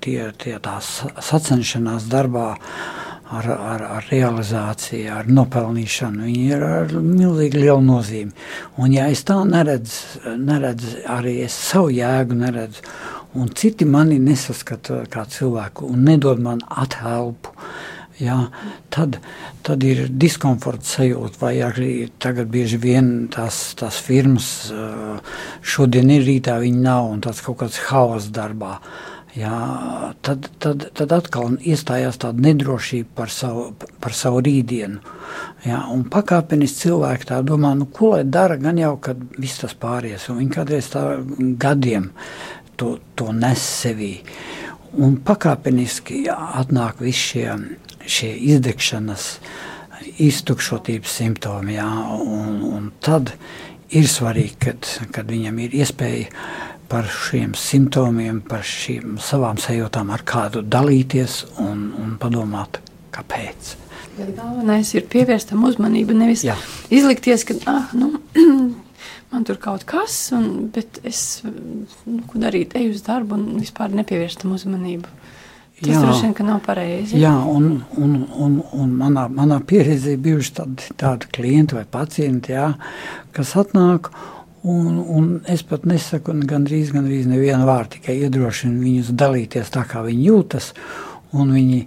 [0.00, 2.48] tie, tie tās sacenšanās darbā
[3.30, 6.26] ar, ar, ar realizāciju, ar nopelnīšanu.
[6.26, 8.34] Viņi ir ar milzīgi lielu nozīmi.
[8.82, 12.84] Un ja es tā neredzu, neredzu arī es savu jēgu neredzu,
[13.34, 17.54] un citi mani nesaskata kā cilvēku un nedod man athelpu,
[18.14, 18.36] Jā,
[18.94, 19.16] tad,
[19.66, 21.88] tad ir diskomforta sajūta, vai arī
[22.22, 24.46] tagad bieži vien tās, tās firmas
[25.66, 28.76] šodien ir rītā, viņi nav, un tāds kaut kāds haoss darbā.
[29.34, 29.54] Jā,
[30.22, 35.00] tad, tad, tad atkal iestājās tāda nedrošība par savu, par savu rītdienu.
[35.66, 39.74] Jā, un pakāpeniski cilvēki tā domā, nu, ko lai dara, gan jau, kad viss tas
[39.74, 40.28] pāries.
[40.30, 41.02] Viņi kādreiz tā
[41.58, 42.12] gadiem
[42.78, 44.12] to, to nes sevī.
[45.02, 47.58] Un pakāpeniski jā, atnāk visi šie,
[48.06, 49.28] šie izdegšanas,
[50.20, 51.78] iztukšotības simptomi.
[51.78, 51.88] Jā,
[52.20, 53.34] un, un tad
[53.94, 56.28] ir svarīgi, kad, kad viņam ir iespēja
[56.90, 62.80] par šiem simptomiem, par šīm savām sajūtām ar kādu dalīties un, un padomāt,
[63.14, 63.74] kāpēc.
[64.14, 66.54] Bet galvenais ir pievērst tam uzmanību, nevis Jā.
[66.94, 68.12] izlikties, ka ah, nu,
[69.32, 74.44] man tur kaut kas, un, bet es nu, darīt, eju uz darbu un vispār nepievērst
[74.44, 75.10] tam uzmanību.
[75.84, 76.00] Tas Jā.
[76.00, 77.18] droši vien, ka nav pareizi.
[77.20, 77.66] Jā, un,
[78.00, 82.70] un, un, un manā, manā pieredzē bijuši tādi, tādi klienti vai pacienti, jā,
[83.36, 84.08] kas atnāk.
[84.64, 90.00] Un, un es pat nesaku, gandrīz, gandrīz nevienu vārdu, tikai iedrošinu viņus dalīties tā, kā
[90.06, 90.70] viņi jūtas.
[91.34, 91.82] Viņi,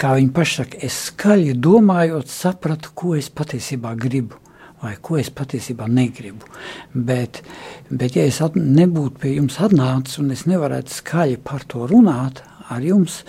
[0.00, 4.40] kā viņi paši saka, es skaļi domājot, sapratu, ko es patiesībā gribu.
[4.82, 6.48] vai ko es patiesībā negribu.
[6.92, 7.42] Bet,
[7.90, 12.42] bet ja es at, nebūtu pie jums atnācis un es nevarētu skaļi par to runāt
[12.70, 13.22] ar jums,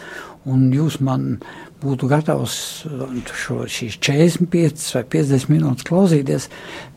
[0.49, 1.37] un jūs man
[1.83, 2.55] būtu gatavs
[3.43, 6.49] šo, šīs 45 vai 50 minūtes klausīties,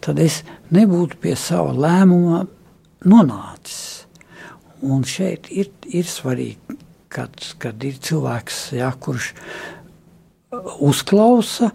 [0.05, 0.43] tad es
[0.75, 2.45] nebūtu pie sava lēmuma
[3.07, 4.07] nonācis.
[4.87, 6.77] Un šeit ir, ir svarīgi,
[7.13, 9.33] kad, kad ir cilvēks, jā, kurš
[10.85, 11.73] uzklausa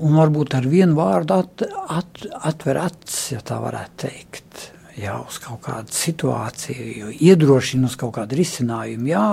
[0.00, 4.69] un varbūt ar vienu vārdu at, at, atver acis, ja tā varētu teikt.
[4.98, 9.06] Jā, uz kaut kādu situāciju, iedrošina uz kaut kādu risinājumu.
[9.12, 9.26] Jā,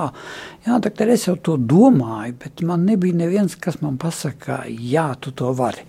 [0.68, 5.34] jā tā es jau to domāju, bet man nebija neviens, kas man pasaka, jā, tu
[5.34, 5.88] to vari.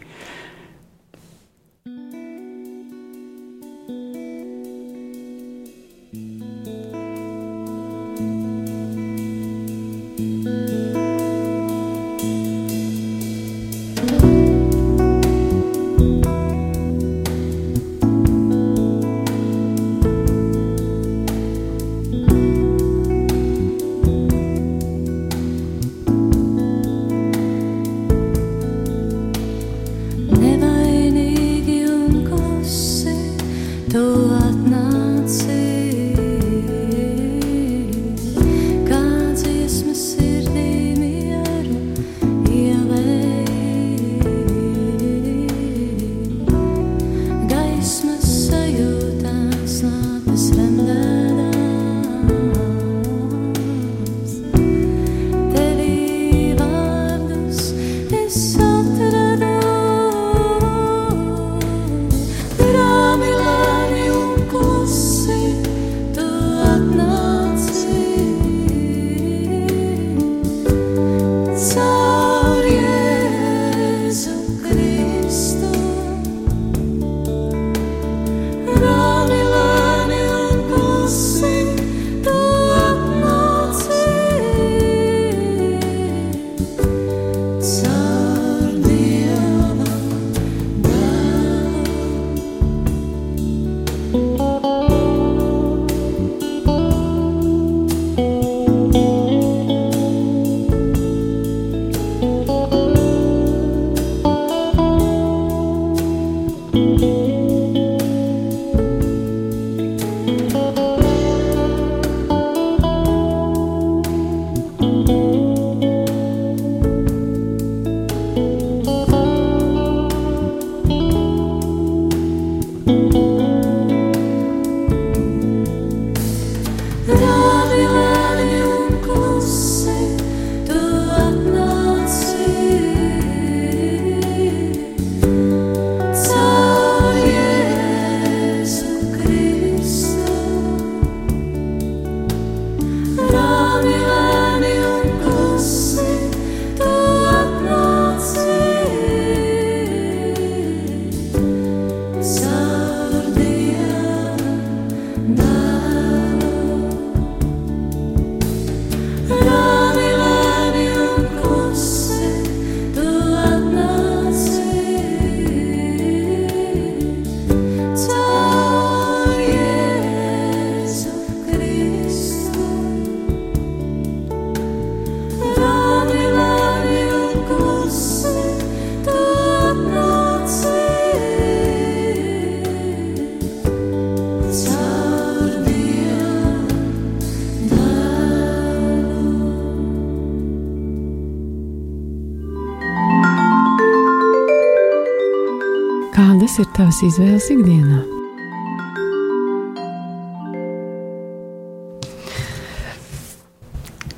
[196.58, 197.98] Ir tavas izvēles ikdienā?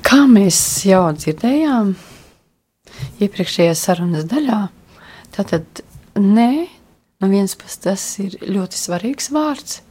[0.05, 1.93] Kā mēs jau dzirdējām,
[3.21, 4.61] iepriekšējā sarunas daļā,
[5.37, 5.83] tad
[6.17, 6.51] nē,
[7.21, 9.81] no vienas puses tas ir ļoti svarīgs vārds,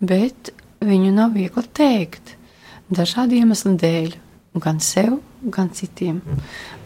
[0.00, 0.52] bet
[0.84, 2.34] viņu nav viegli teikt
[2.92, 4.18] dažādu iemeslu dēļ,
[4.60, 6.20] gan sev, gan citiem.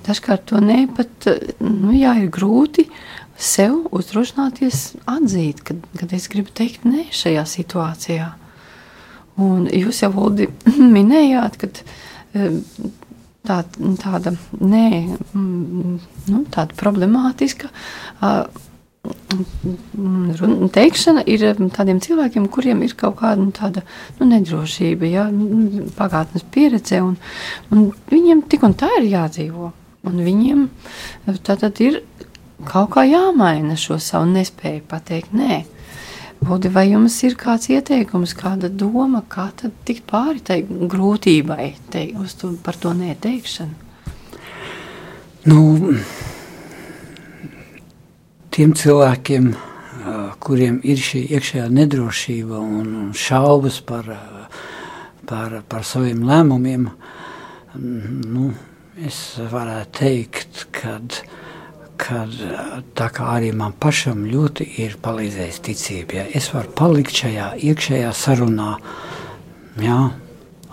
[0.06, 1.28] Dažkārt to ne pat,
[1.62, 2.86] nu jā, ir grūti
[3.36, 8.32] sev uzdrošināties atzīt, kad, kad es gribu teikt nē šajā situācijā.
[9.42, 10.48] Un jūs jau Uldi,
[10.96, 11.70] minējāt, ka
[13.46, 13.62] tā,
[14.02, 14.88] tāda, nē,
[15.34, 17.72] nu, tāda problemātiska
[20.72, 23.82] teikšana ir tādiem cilvēkiem, kuriem ir kaut kāda nu, tāda,
[24.20, 25.26] nu, nedrošība, ja,
[25.98, 27.16] pagātnes pieredze, un,
[27.72, 29.72] un viņiem tik un tā ir jādzīvo.
[30.02, 30.64] Un viņiem
[31.46, 32.00] tātad ir
[32.68, 35.62] kaut kā jāmaina šo savu nespēju pateikt nē.
[36.42, 42.08] Lūdzu, vai jums ir kāds ieteikums, kāda doma, kā tad tikt pāri tai grūtībai, te,
[42.40, 43.90] to, par to neteikšanu?
[45.46, 45.60] Nu,
[48.50, 49.52] tiem cilvēkiem,
[50.42, 54.10] kuriem ir šī iekšējā nedrošība un šaubas par,
[55.30, 56.88] par, par saviem lēmumiem,
[57.78, 58.50] nu,
[58.98, 61.22] es varētu teikt, kad
[62.02, 62.32] kad
[62.98, 66.18] tā kā arī man pašam ļoti ir palīdzējis ticība.
[66.18, 68.72] Ja es varu palikt šajā iekšējā sarunā
[69.82, 70.00] jā,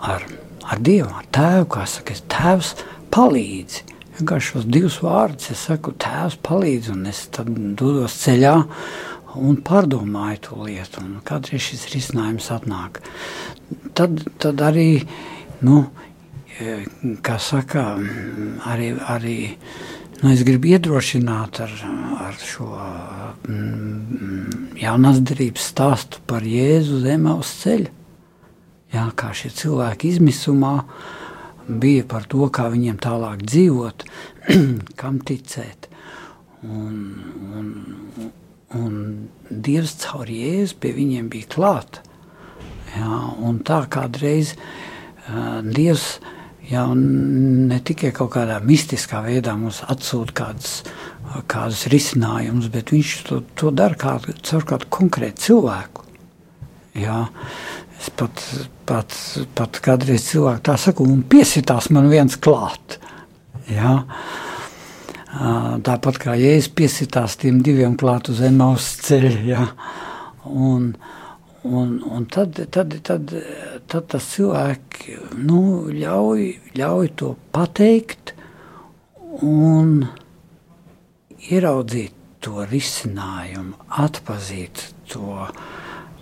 [0.00, 0.26] ar,
[0.64, 2.74] ar Dievu, ar Tēvu, kā saka, es Tēvs
[3.14, 3.86] palīdzi.
[4.18, 8.56] Vienkārši šos divus vārdus es saku, Tēvs palīdzi, un es tad dodos ceļā
[9.38, 13.00] un pārdomāju to lietu, un kādreiz šis risinājums atnāk.
[13.94, 15.04] Tad, tad arī,
[15.62, 15.84] nu,
[17.24, 17.86] kā saka,
[18.68, 19.38] arī, arī
[20.20, 21.70] Nu, es gribu iedrošināt ar,
[22.20, 22.66] ar šo
[23.48, 27.94] mm, jaunās darības stāstu par Jēzu zemē uz ceļa.
[28.92, 30.74] Jā, kā šie cilvēki izmisumā
[31.70, 34.04] bija par to, kā viņiem tālāk dzīvot,
[35.00, 35.88] kam ticēt.
[36.68, 36.98] Un,
[37.56, 37.70] un,
[38.76, 38.98] un
[39.48, 42.04] Dievs caur Jēzu pie viņiem bija klāta.
[42.92, 46.18] Jā, un tā kādreiz uh, Dievs
[46.70, 50.74] Ja, ne tikai kaut kādā mistiskā veidā mums atsūta kādas,
[51.50, 54.14] kādas risinājumus, bet viņš to, to dara kā,
[54.46, 56.06] caur kādu konkrētu cilvēku.
[57.00, 57.24] Jā,
[57.98, 58.44] es pat,
[58.86, 59.16] pat,
[59.58, 63.00] pat kādreiz cilvēku tā saku, un piesitās man viens klāt.
[63.70, 63.98] Jā.
[65.86, 69.34] Tāpat kā jēzus piesitās tiem diviem klāt uz Emaus ceļa.
[69.46, 69.66] Jā.
[70.50, 70.92] Un,
[71.66, 73.34] un, un tad, tad, tad,
[73.90, 76.46] tad tas cilvēki nu, ļauj,
[76.78, 78.34] ļauj to pateikt
[79.42, 80.04] un
[81.50, 85.46] ieraudzīt to risinājumu, atpazīt to,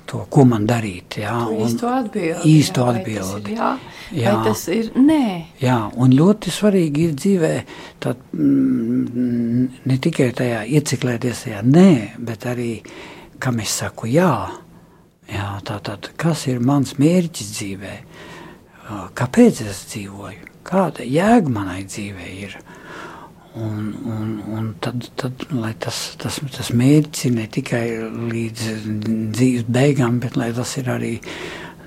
[0.09, 1.21] to ko man darīt.
[1.23, 2.55] Jā, un īsto atbildi.
[2.57, 3.55] Īsto jā, atbildi.
[3.59, 3.71] Jā,
[4.17, 4.33] jā.
[4.33, 5.27] Vai tas ir nē.
[5.63, 7.53] Jā, un ļoti svarīgi ir dzīvē
[8.03, 11.91] tad, mm, ne tikai tajā ieciklēties tajā nē,
[12.31, 12.73] bet arī,
[13.39, 14.33] kam es saku jā.
[15.29, 17.95] Jā, tātad, kas ir mans mērķis dzīvē?
[19.19, 20.47] Kāpēc es dzīvoju?
[20.69, 22.57] Kāda jēga manai dzīvē ir?
[23.59, 25.45] Un, un, un tad, tad
[25.83, 27.85] tas, tas, tas mērķis ir ne tikai
[28.33, 28.69] līdz
[29.35, 31.15] dzīves beigām, bet tas ir arī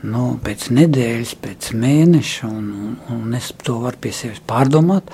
[0.04, 2.50] nu, pēc nedēļas, pēc mēneša.
[2.50, 5.10] Un, un, un es to varu pie sevis pārdomāt,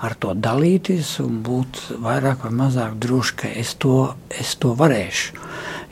[0.00, 5.44] ar to dalīties un būt vairāk vai mazāk droši, ka es to, es to varēšu.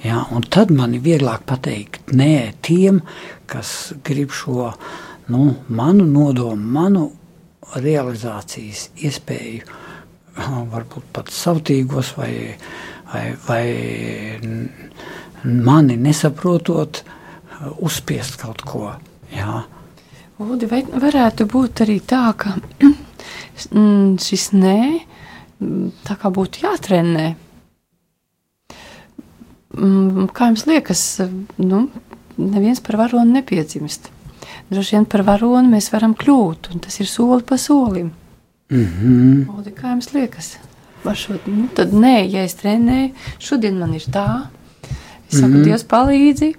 [0.04, 3.00] Ja, tad man ir vieglāk pateikt nē tiem,
[3.48, 4.68] kas grib šo
[5.32, 7.04] nu, manu nodomu, manu
[7.80, 9.64] realizācijas iespēju,
[10.74, 12.32] varbūt pat savtīgos vai,
[13.12, 13.64] vai, vai
[15.44, 17.00] mani nesaprotot,
[17.80, 18.90] uzspiest kaut ko.
[19.32, 19.62] Jā.
[20.44, 22.56] Udi, vai varētu būt arī tā, ka
[24.26, 24.78] šis nē,
[26.04, 27.26] tā kā būtu jātrenē?
[29.74, 31.00] Mm, kā jums liekas,
[31.58, 31.88] nu,
[32.38, 34.10] neviens par varoni nepiedzimst.
[34.70, 38.12] Droši vien par varoni mēs varam kļūt, un tas ir soli pa solim.
[38.70, 39.58] Mm -hmm.
[39.58, 40.56] Odi, kā jums liekas?
[41.14, 44.46] Šo, nu, tad nē, ja es trenēju, šodien man ir tā,
[45.28, 45.64] es saku, mm -hmm.
[45.64, 46.54] Dievs palīdzi,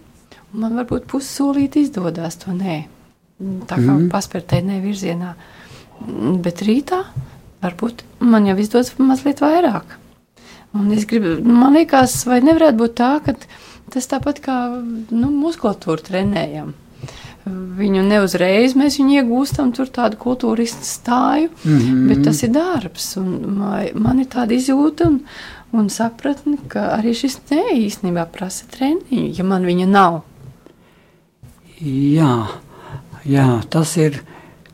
[0.53, 2.83] un man varbūt pussolīt izdodas to nē.
[3.41, 4.09] Tā kā mm -hmm.
[4.09, 5.33] paspērtē nē virzienā.
[6.41, 7.03] Bet rītā
[7.61, 10.04] varbūt man jau izdodas mazliet vairāk.
[10.75, 13.35] Un es gribu, man liekas, vai nevarētu būt tā, ka
[13.93, 16.73] tas tāpat kā nu, muskulatūru trenējam.
[17.45, 22.07] Viņu neuzreiz mēs viņu iegūstam, tur tādu kultūristu stāju, mm -hmm.
[22.09, 23.15] bet tas ir darbs.
[23.17, 25.19] Man, ir tāda izjūta un,
[25.71, 30.23] un sapratne, ka arī šis ne īstenībā prasa treniņu, ja man viņa nav.
[31.79, 32.47] Jā,
[33.25, 34.23] jā tas ir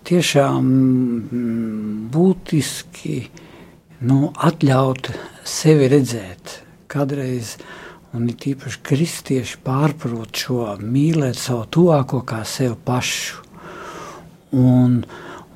[0.04, 3.28] tiešām mm, būtiski
[4.02, 5.12] nu, atļaut
[5.48, 6.60] sevi redzēt.
[6.92, 7.56] Kādreiz,
[8.18, 13.39] un it īpaši kristieši pārprot šo mīlēt savu tuvāko kā sevi pašu.
[14.60, 14.98] Un,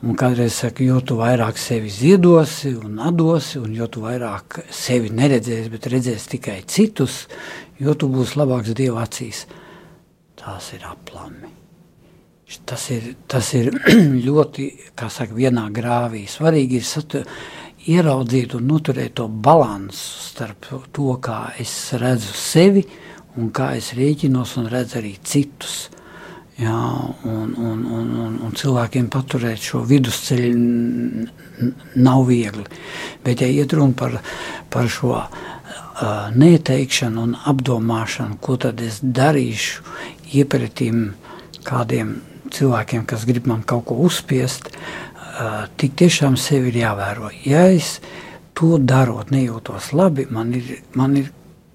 [0.06, 5.12] un kādreiz saka, jo tu vairāk sevi ziedosi un atdosi, un jo tu vairāk sevi
[5.12, 7.26] neredzēsi, bet redzēsi tikai citus,
[7.82, 9.44] jo tu būsi labāks Dieva acīs.
[10.40, 11.52] Tās ir aplami.
[12.66, 13.72] Tas ir, tas ir
[14.28, 16.24] ļoti, kā saka, vienā grāvī.
[16.30, 17.24] Svarīgi ir satu,
[17.92, 22.86] ieraudzīt un noturēt to balansu starp to, kā es redzu sevi
[23.40, 25.90] un kā es rēķinos un redzu arī citus.
[26.56, 26.72] Jā,
[27.28, 30.54] un, un, un, un, un cilvēkiem paturēt šo vidusceļu
[32.00, 32.64] nav viegli.
[33.26, 34.16] Bet, ja iet runa par,
[34.72, 35.26] par šo uh,
[36.32, 39.84] neteikšanu un apdomāšanu, ko tad es darīšu
[40.40, 41.10] iepratīm
[41.68, 42.22] kādiem
[42.56, 45.06] cilvēkiem, kas grib man kaut ko uzspiest, uh,
[45.78, 47.32] tik tiešām sevi ir jāvēro.
[47.46, 47.98] Ja es
[48.56, 51.32] to darot, nejūtos labi, man ir, man ir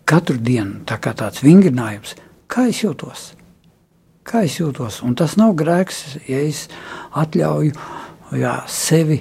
[0.09, 2.17] katru dienu tā kā tāds vingrinājums,
[2.51, 3.31] kā es jūtos
[4.31, 5.01] kā es jūtos.
[5.07, 6.67] Un tas nav grēks, ja es
[7.19, 7.75] atļauju
[8.39, 9.21] jā, sevi,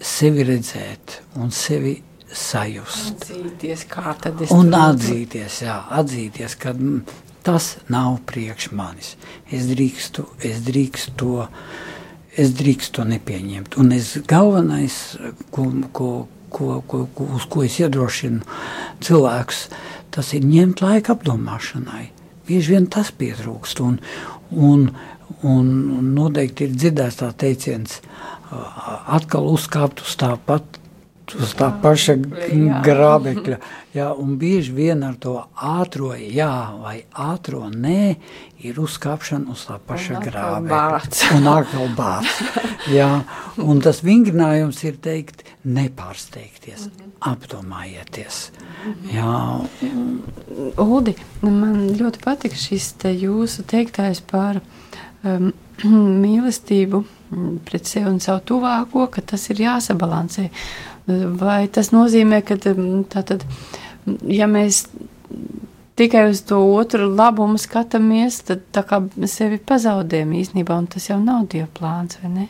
[0.00, 3.24] sevi redzēt un sevi sajust.
[3.28, 6.74] Atzīties, kā tad es un atzīties, jā, atzīties, ka
[7.46, 9.14] tas nav priekš manis.
[9.54, 11.48] Es drīkstu, es drīkstu to,
[12.38, 13.78] es drīkstu to nepieņemt.
[13.82, 14.98] Un es galvenais,
[15.54, 16.12] ko, ko,
[16.54, 18.44] ko, ko, ko, uz ko es iedrošinu
[19.04, 19.66] cilvēkus,
[20.14, 22.08] tas ir ņemt laiku apdomāšanai
[22.48, 23.82] bieži vien tas pietrūkst.
[23.84, 23.98] Un,
[24.50, 24.88] un,
[25.46, 25.70] un
[26.16, 28.00] noteikti ir dzirdēts tā teiciens,
[28.48, 30.80] atkal uzkāpt uz tā pat
[31.36, 32.14] uz tā paša
[32.84, 33.58] grābekļa.
[33.96, 38.16] Jā, un bieži vien ar to ātrā jā vai ātrā nē
[38.64, 41.30] ir uzkāpšana uz tā paša grābekļa.
[41.38, 42.40] Un atkal bārts.
[42.92, 43.10] Jā,
[43.60, 47.12] un tas vingrinājums ir teikt, nepārsteigties, mm -hmm.
[47.32, 48.50] apdomājieties.
[48.50, 49.14] Mm -hmm.
[49.16, 49.66] Jā.
[50.76, 54.60] Uldi, man ļoti patika šis te jūsu teiktais par
[55.24, 55.52] um,
[56.24, 57.04] mīlestību
[57.64, 60.48] pret sevi un savu tuvāko, ka tas ir jāsabalansē.
[61.08, 63.46] Vai tas nozīmē, ka tātad,
[64.28, 64.84] ja mēs
[65.98, 71.18] tikai uz to otru labumu skatāmies, tad tā kā sevi pazaudējam īstenībā, un tas jau
[71.22, 72.46] nav Dieva plāns, vai ne?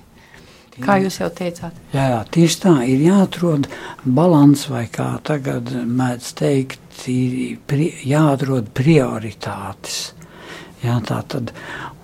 [0.79, 1.75] Kā jūs jau teicāt?
[1.91, 3.67] Jā, jā, tieši tā ir jāatrod
[4.05, 10.13] balans, vai kā tagad mēdz teikt, ir pri, jāatrod prioritātes.
[10.85, 11.51] Jā, tā tad,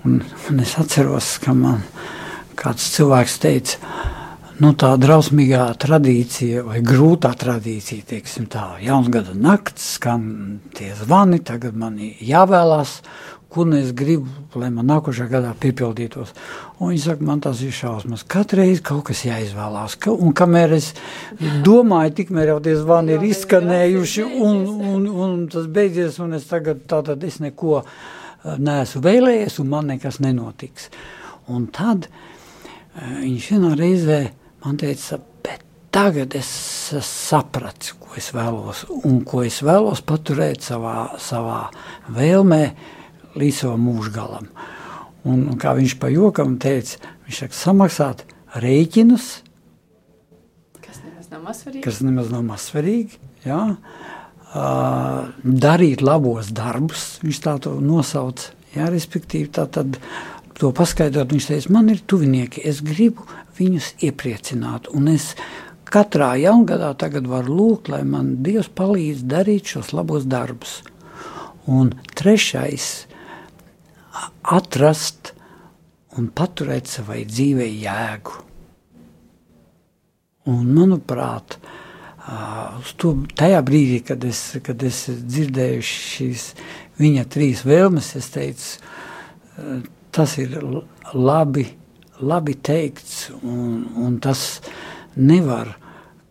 [0.02, 0.18] un,
[0.50, 1.84] un es atceros, ka man
[2.58, 3.94] kāds cilvēks teica,
[4.62, 10.26] nu, tā drausmīgā tradīcija, vai grūtā tradīcija, teiksim tā, jauns gada nakts, skan
[10.76, 13.00] tie zvani, tagad man jāvēlās,
[13.54, 14.26] kur nu es gribu,
[14.58, 16.32] lai man nākošajā gadā piepildītos.
[16.80, 18.24] Un viņi saka, man tas ir šausmas.
[18.26, 19.94] Katru reizi kaut kas jāizvēlās.
[20.02, 20.90] Ka, un kamēr es
[21.62, 24.60] domāju, tikmēr jau tie zvani ir izskanējuši, un,
[24.94, 27.88] un, un tas beidzies, un es tagad tātad es neko eh,
[28.58, 30.90] neesmu vēlējies, un man nekas nenotiks.
[31.54, 32.22] Un tad uh,
[33.02, 34.18] viņš vienā reizē
[34.64, 35.62] man teica, bet
[35.94, 36.48] tagad es
[37.04, 41.66] sapratu, ko es vēlos, un ko es vēlos paturēt savā, savā
[42.14, 42.62] vēlmē,
[43.38, 44.48] līdz savam mūžgalam.
[45.24, 48.24] Un, un kā viņš pa jokam teica, viņš saka, samaksāt
[48.60, 49.28] rēķinus,
[50.84, 57.56] kas nemaz nav mazsvarīgi, kas nemaz nav mazsvarīgi jā, uh, darīt labos darbus, viņš tā
[57.64, 59.98] to nosauc, jā, respektīvi tā tad
[60.54, 63.26] to paskaidrot, viņš teica, man ir tuvinieki, es gribu
[63.58, 65.32] viņus iepriecināt, un es
[65.94, 70.80] katrā jaungadā tagad varu lūgt, lai man Dievs palīdz darīt šos labos darbus.
[71.70, 73.06] Un trešais
[74.42, 75.32] atrast
[76.18, 78.40] un paturēt savai dzīvei jēgu.
[80.52, 81.56] Un, manuprāt,
[83.00, 86.50] to, tajā brīdī, kad es, kad es dzirdēju šīs
[87.00, 88.68] viņa trīs vēlmes, es teicu,
[90.14, 90.58] tas ir
[91.14, 91.66] labi,
[92.24, 94.60] labi teikts, un, un tas
[95.16, 95.74] nevar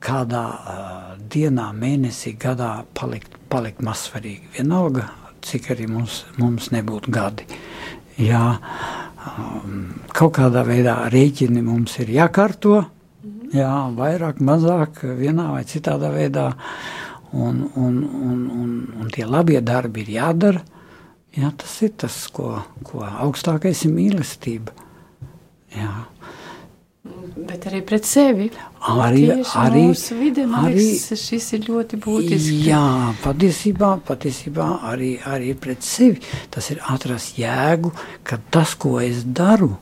[0.03, 4.49] kādā uh, dienā, mēnesī, gadā palikt, palikt mazsvarīgi.
[4.57, 5.07] Vienalga,
[5.43, 7.47] cik arī mums, mums nebūtu gadi.
[8.19, 8.57] Jā,
[9.29, 12.83] um, kaut kādā veidā rēķini mums ir jākārto,
[13.53, 16.51] jā, vairāk, mazāk, vienā vai citādā veidā,
[17.33, 20.63] un, un, un, un, un tie labie darbi ir jādara.
[21.33, 24.75] Jā, tas ir tas, ko, ko augstākais ir mīlestība.
[25.77, 25.93] Jā.
[27.33, 28.45] Bet arī pret sevi.
[28.87, 32.59] Arī, Tieši arī, mūsu vide, man arī, liekas, šis ir ļoti būtiski.
[32.69, 36.21] Jā, patiesībā, patiesībā arī, arī pret sevi.
[36.53, 37.91] Tas ir atrast jēgu,
[38.23, 39.73] ka tas, ko es daru,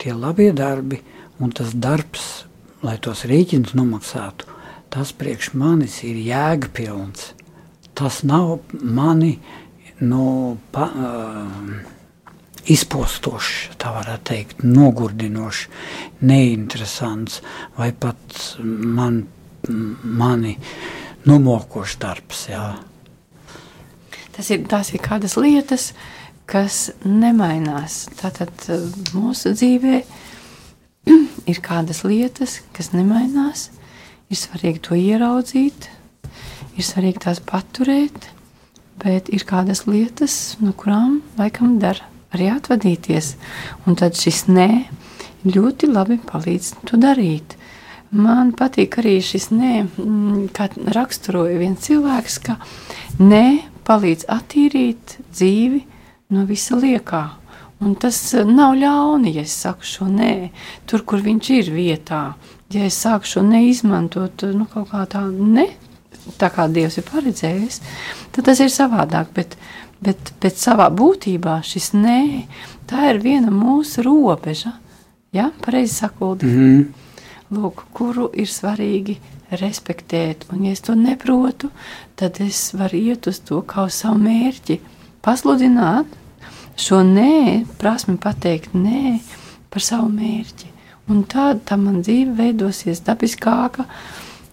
[0.00, 1.00] tie labie darbi
[1.40, 2.26] un tas darbs,
[2.84, 4.48] lai tos rēķinus nomaksātu,
[4.92, 7.30] tas priekš manis ir jēgpilns.
[7.96, 9.38] Tas nav mani
[10.00, 10.58] no.
[10.72, 11.99] Pa, uh,
[12.68, 15.66] izpostošs, tā varētu teikt, nogurdinošs,
[16.26, 17.40] neinteresants
[17.78, 19.22] vai pat man,
[19.68, 20.56] mani
[21.28, 22.46] nomokošs darbs.
[22.50, 22.64] Jā.
[24.36, 25.90] Tas ir, tās ir kādas lietas,
[26.50, 28.06] kas nemainās.
[28.20, 30.02] Tātad eh, mūsu dzīvē
[31.52, 33.70] ir kādas lietas, kas nemainās.
[34.30, 35.88] Ir svarīgi to ieraudzīt,
[36.78, 38.28] ir svarīgi tās paturēt,
[39.02, 43.34] bet ir kādas lietas, no kurām laikam dara arī atvadīties.
[43.86, 44.70] Un tad šis nē
[45.46, 47.56] ļoti labi palīdz to darīt.
[48.10, 50.66] Man patīk arī šis nē, mm, kā
[50.96, 52.56] raksturoja viens cilvēks, ka
[53.22, 53.44] nē
[53.86, 55.84] palīdz attīrīt dzīvi
[56.34, 57.22] no visa liekā.
[57.80, 60.50] Un tas nav ļauni, ja es saku šo nē,
[60.90, 62.24] tur, kur viņš ir vietā.
[62.70, 65.70] Ja es sāku šo neizmantot, nu, kaut kā tā, ne,
[66.38, 67.80] tā kā Dievs ir paredzējis,
[68.34, 69.32] tad tas ir savādāk.
[69.38, 69.56] Bet,
[70.04, 72.20] bet, bet savā būtībā šis nē,
[72.90, 74.74] tā ir viena mūsu robeža.
[75.32, 76.88] Ja, pareizi sakot, mm -hmm.
[77.50, 79.16] Lūk, kuru ir svarīgi
[79.50, 80.46] respektēt.
[80.52, 81.70] Un, ja es to neprotu,
[82.14, 84.78] tad es varu iet uz to kā uz savu mērķi,
[85.22, 86.06] pasludināt
[86.76, 89.18] šo nē, prasmi pateikt nē
[89.70, 90.70] par savu mērķi.
[91.10, 93.88] Un tāda tā man dzīve veidosies dabiskāka,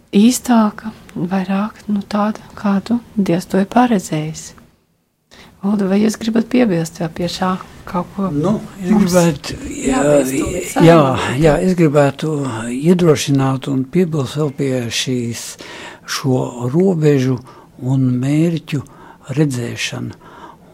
[0.09, 4.56] īstāka, vairāk nu, tāda, kādu Dievs to ir paredzējis.
[5.67, 7.51] Ulda, vai jūs gribat piebilst vēl pie šā
[7.87, 8.29] kaut ko?
[8.31, 10.01] Nu, es gribētu, jā,
[10.85, 10.99] jā,
[11.41, 12.33] jā, es gribētu
[12.71, 15.45] iedrošināt un piebilst vēl pie šīs
[16.07, 16.41] šo
[16.73, 17.37] robežu
[17.83, 18.81] un mērķu
[19.37, 20.25] redzēšanu.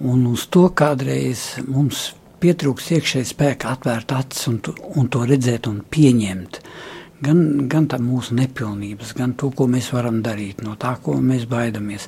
[0.03, 2.09] Un uz to kādreiz mums
[2.43, 4.59] pietrūks iekšēji spēka atvērt acis un,
[4.99, 6.59] un to redzēt un pieņemt.
[6.59, 6.92] Uh,
[7.23, 7.39] gan,
[7.71, 12.07] gan mūsu nepilnības, gan to, ko mēs varam darīt, no tā, ko mēs baidamies.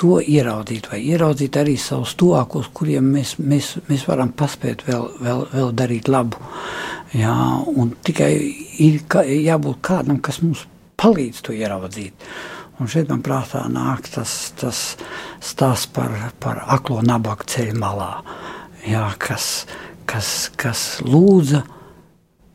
[0.00, 5.44] To ieraudzīt, vai ieraudzīt arī savus tuvākos, kuriem mēs, mēs, mēs varam paspēt vēl, vēl,
[5.52, 6.40] vēl darīt labu.
[7.16, 7.36] Jā,
[8.04, 8.32] tikai
[8.82, 10.66] ir kā, jābūt kādam, kas mums
[11.00, 12.28] palīdz to ieraudzīt.
[12.76, 14.80] Un šeit man prātā nāk tas, tas
[15.40, 16.12] stāsts par,
[16.42, 18.10] par aklo nabagu ceļu malā,
[18.84, 19.64] jā, kas,
[20.04, 21.62] kas, kas lūdza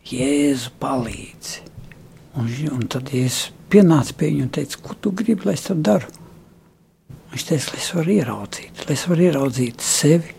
[0.10, 1.68] Jēzu palīdzi.
[2.40, 5.82] Un, un tad es pienācu pie viņa un teicu, ko tu gribi, lai es tev
[5.86, 6.10] daru?
[7.32, 10.34] Viņš teica, lai es varu ieraudzīt, lai es varu ieraudzīt sevi,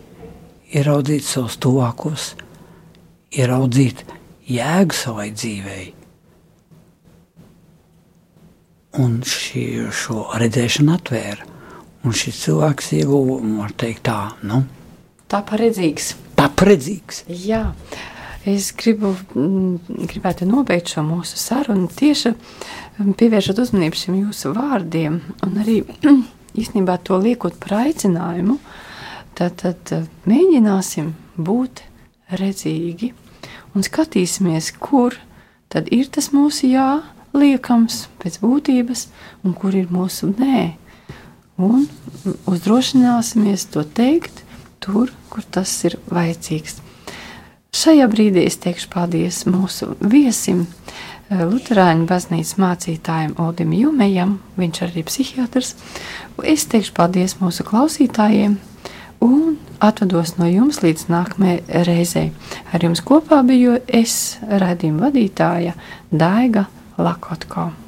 [0.73, 2.27] ieraudzīt savus tuvākos,
[3.33, 4.03] ieraudzīt
[4.49, 5.87] jēgu savai dzīvei.
[9.01, 11.49] Un šī, šo redzēšanu atvēra.
[12.03, 14.59] Un šis cilvēks ieguva, var teikt, tā, nu,
[15.31, 16.11] tā paredzīgs.
[16.35, 17.23] Tā paredzīgs.
[17.31, 17.69] Jā.
[18.43, 25.21] Es gribu, mm, gribētu nobeigt šo mūsu sarunu tieši mm, pievēršot uzmanību šiem jūsu vārdiem
[25.47, 25.77] un arī
[26.59, 28.57] īstenībā to liekot par aicinājumu.
[29.39, 31.85] Tad, tad eh, mēģināsim būt
[32.35, 33.13] redzīgi
[33.73, 35.15] un skatīsimies, kur
[35.71, 36.99] tad ir tas mūsu jā,
[37.31, 39.07] liekams pēc būtības,
[39.47, 40.73] un kur ir mūsu nē.
[41.63, 41.87] Un
[42.49, 44.43] uzdrošināsimies to teikt
[44.83, 46.82] tur, kur tas ir vajadzīgs.
[47.73, 50.67] Šajā brīdī es teikšu paldies mūsu viesim,
[51.31, 55.73] eh, Lutāņu baznīcas mācītājiem Odim Jumejam, viņš arī ir psihiatrs.
[56.43, 58.59] Es teikšu paldies mūsu klausītājiem
[59.25, 62.31] un atvados no jums līdz nākamajai reizei.
[62.71, 65.73] Ar jums kopā biju es, redzījuma vadītāja
[66.11, 66.67] Daiga
[66.97, 67.82] Lakotko.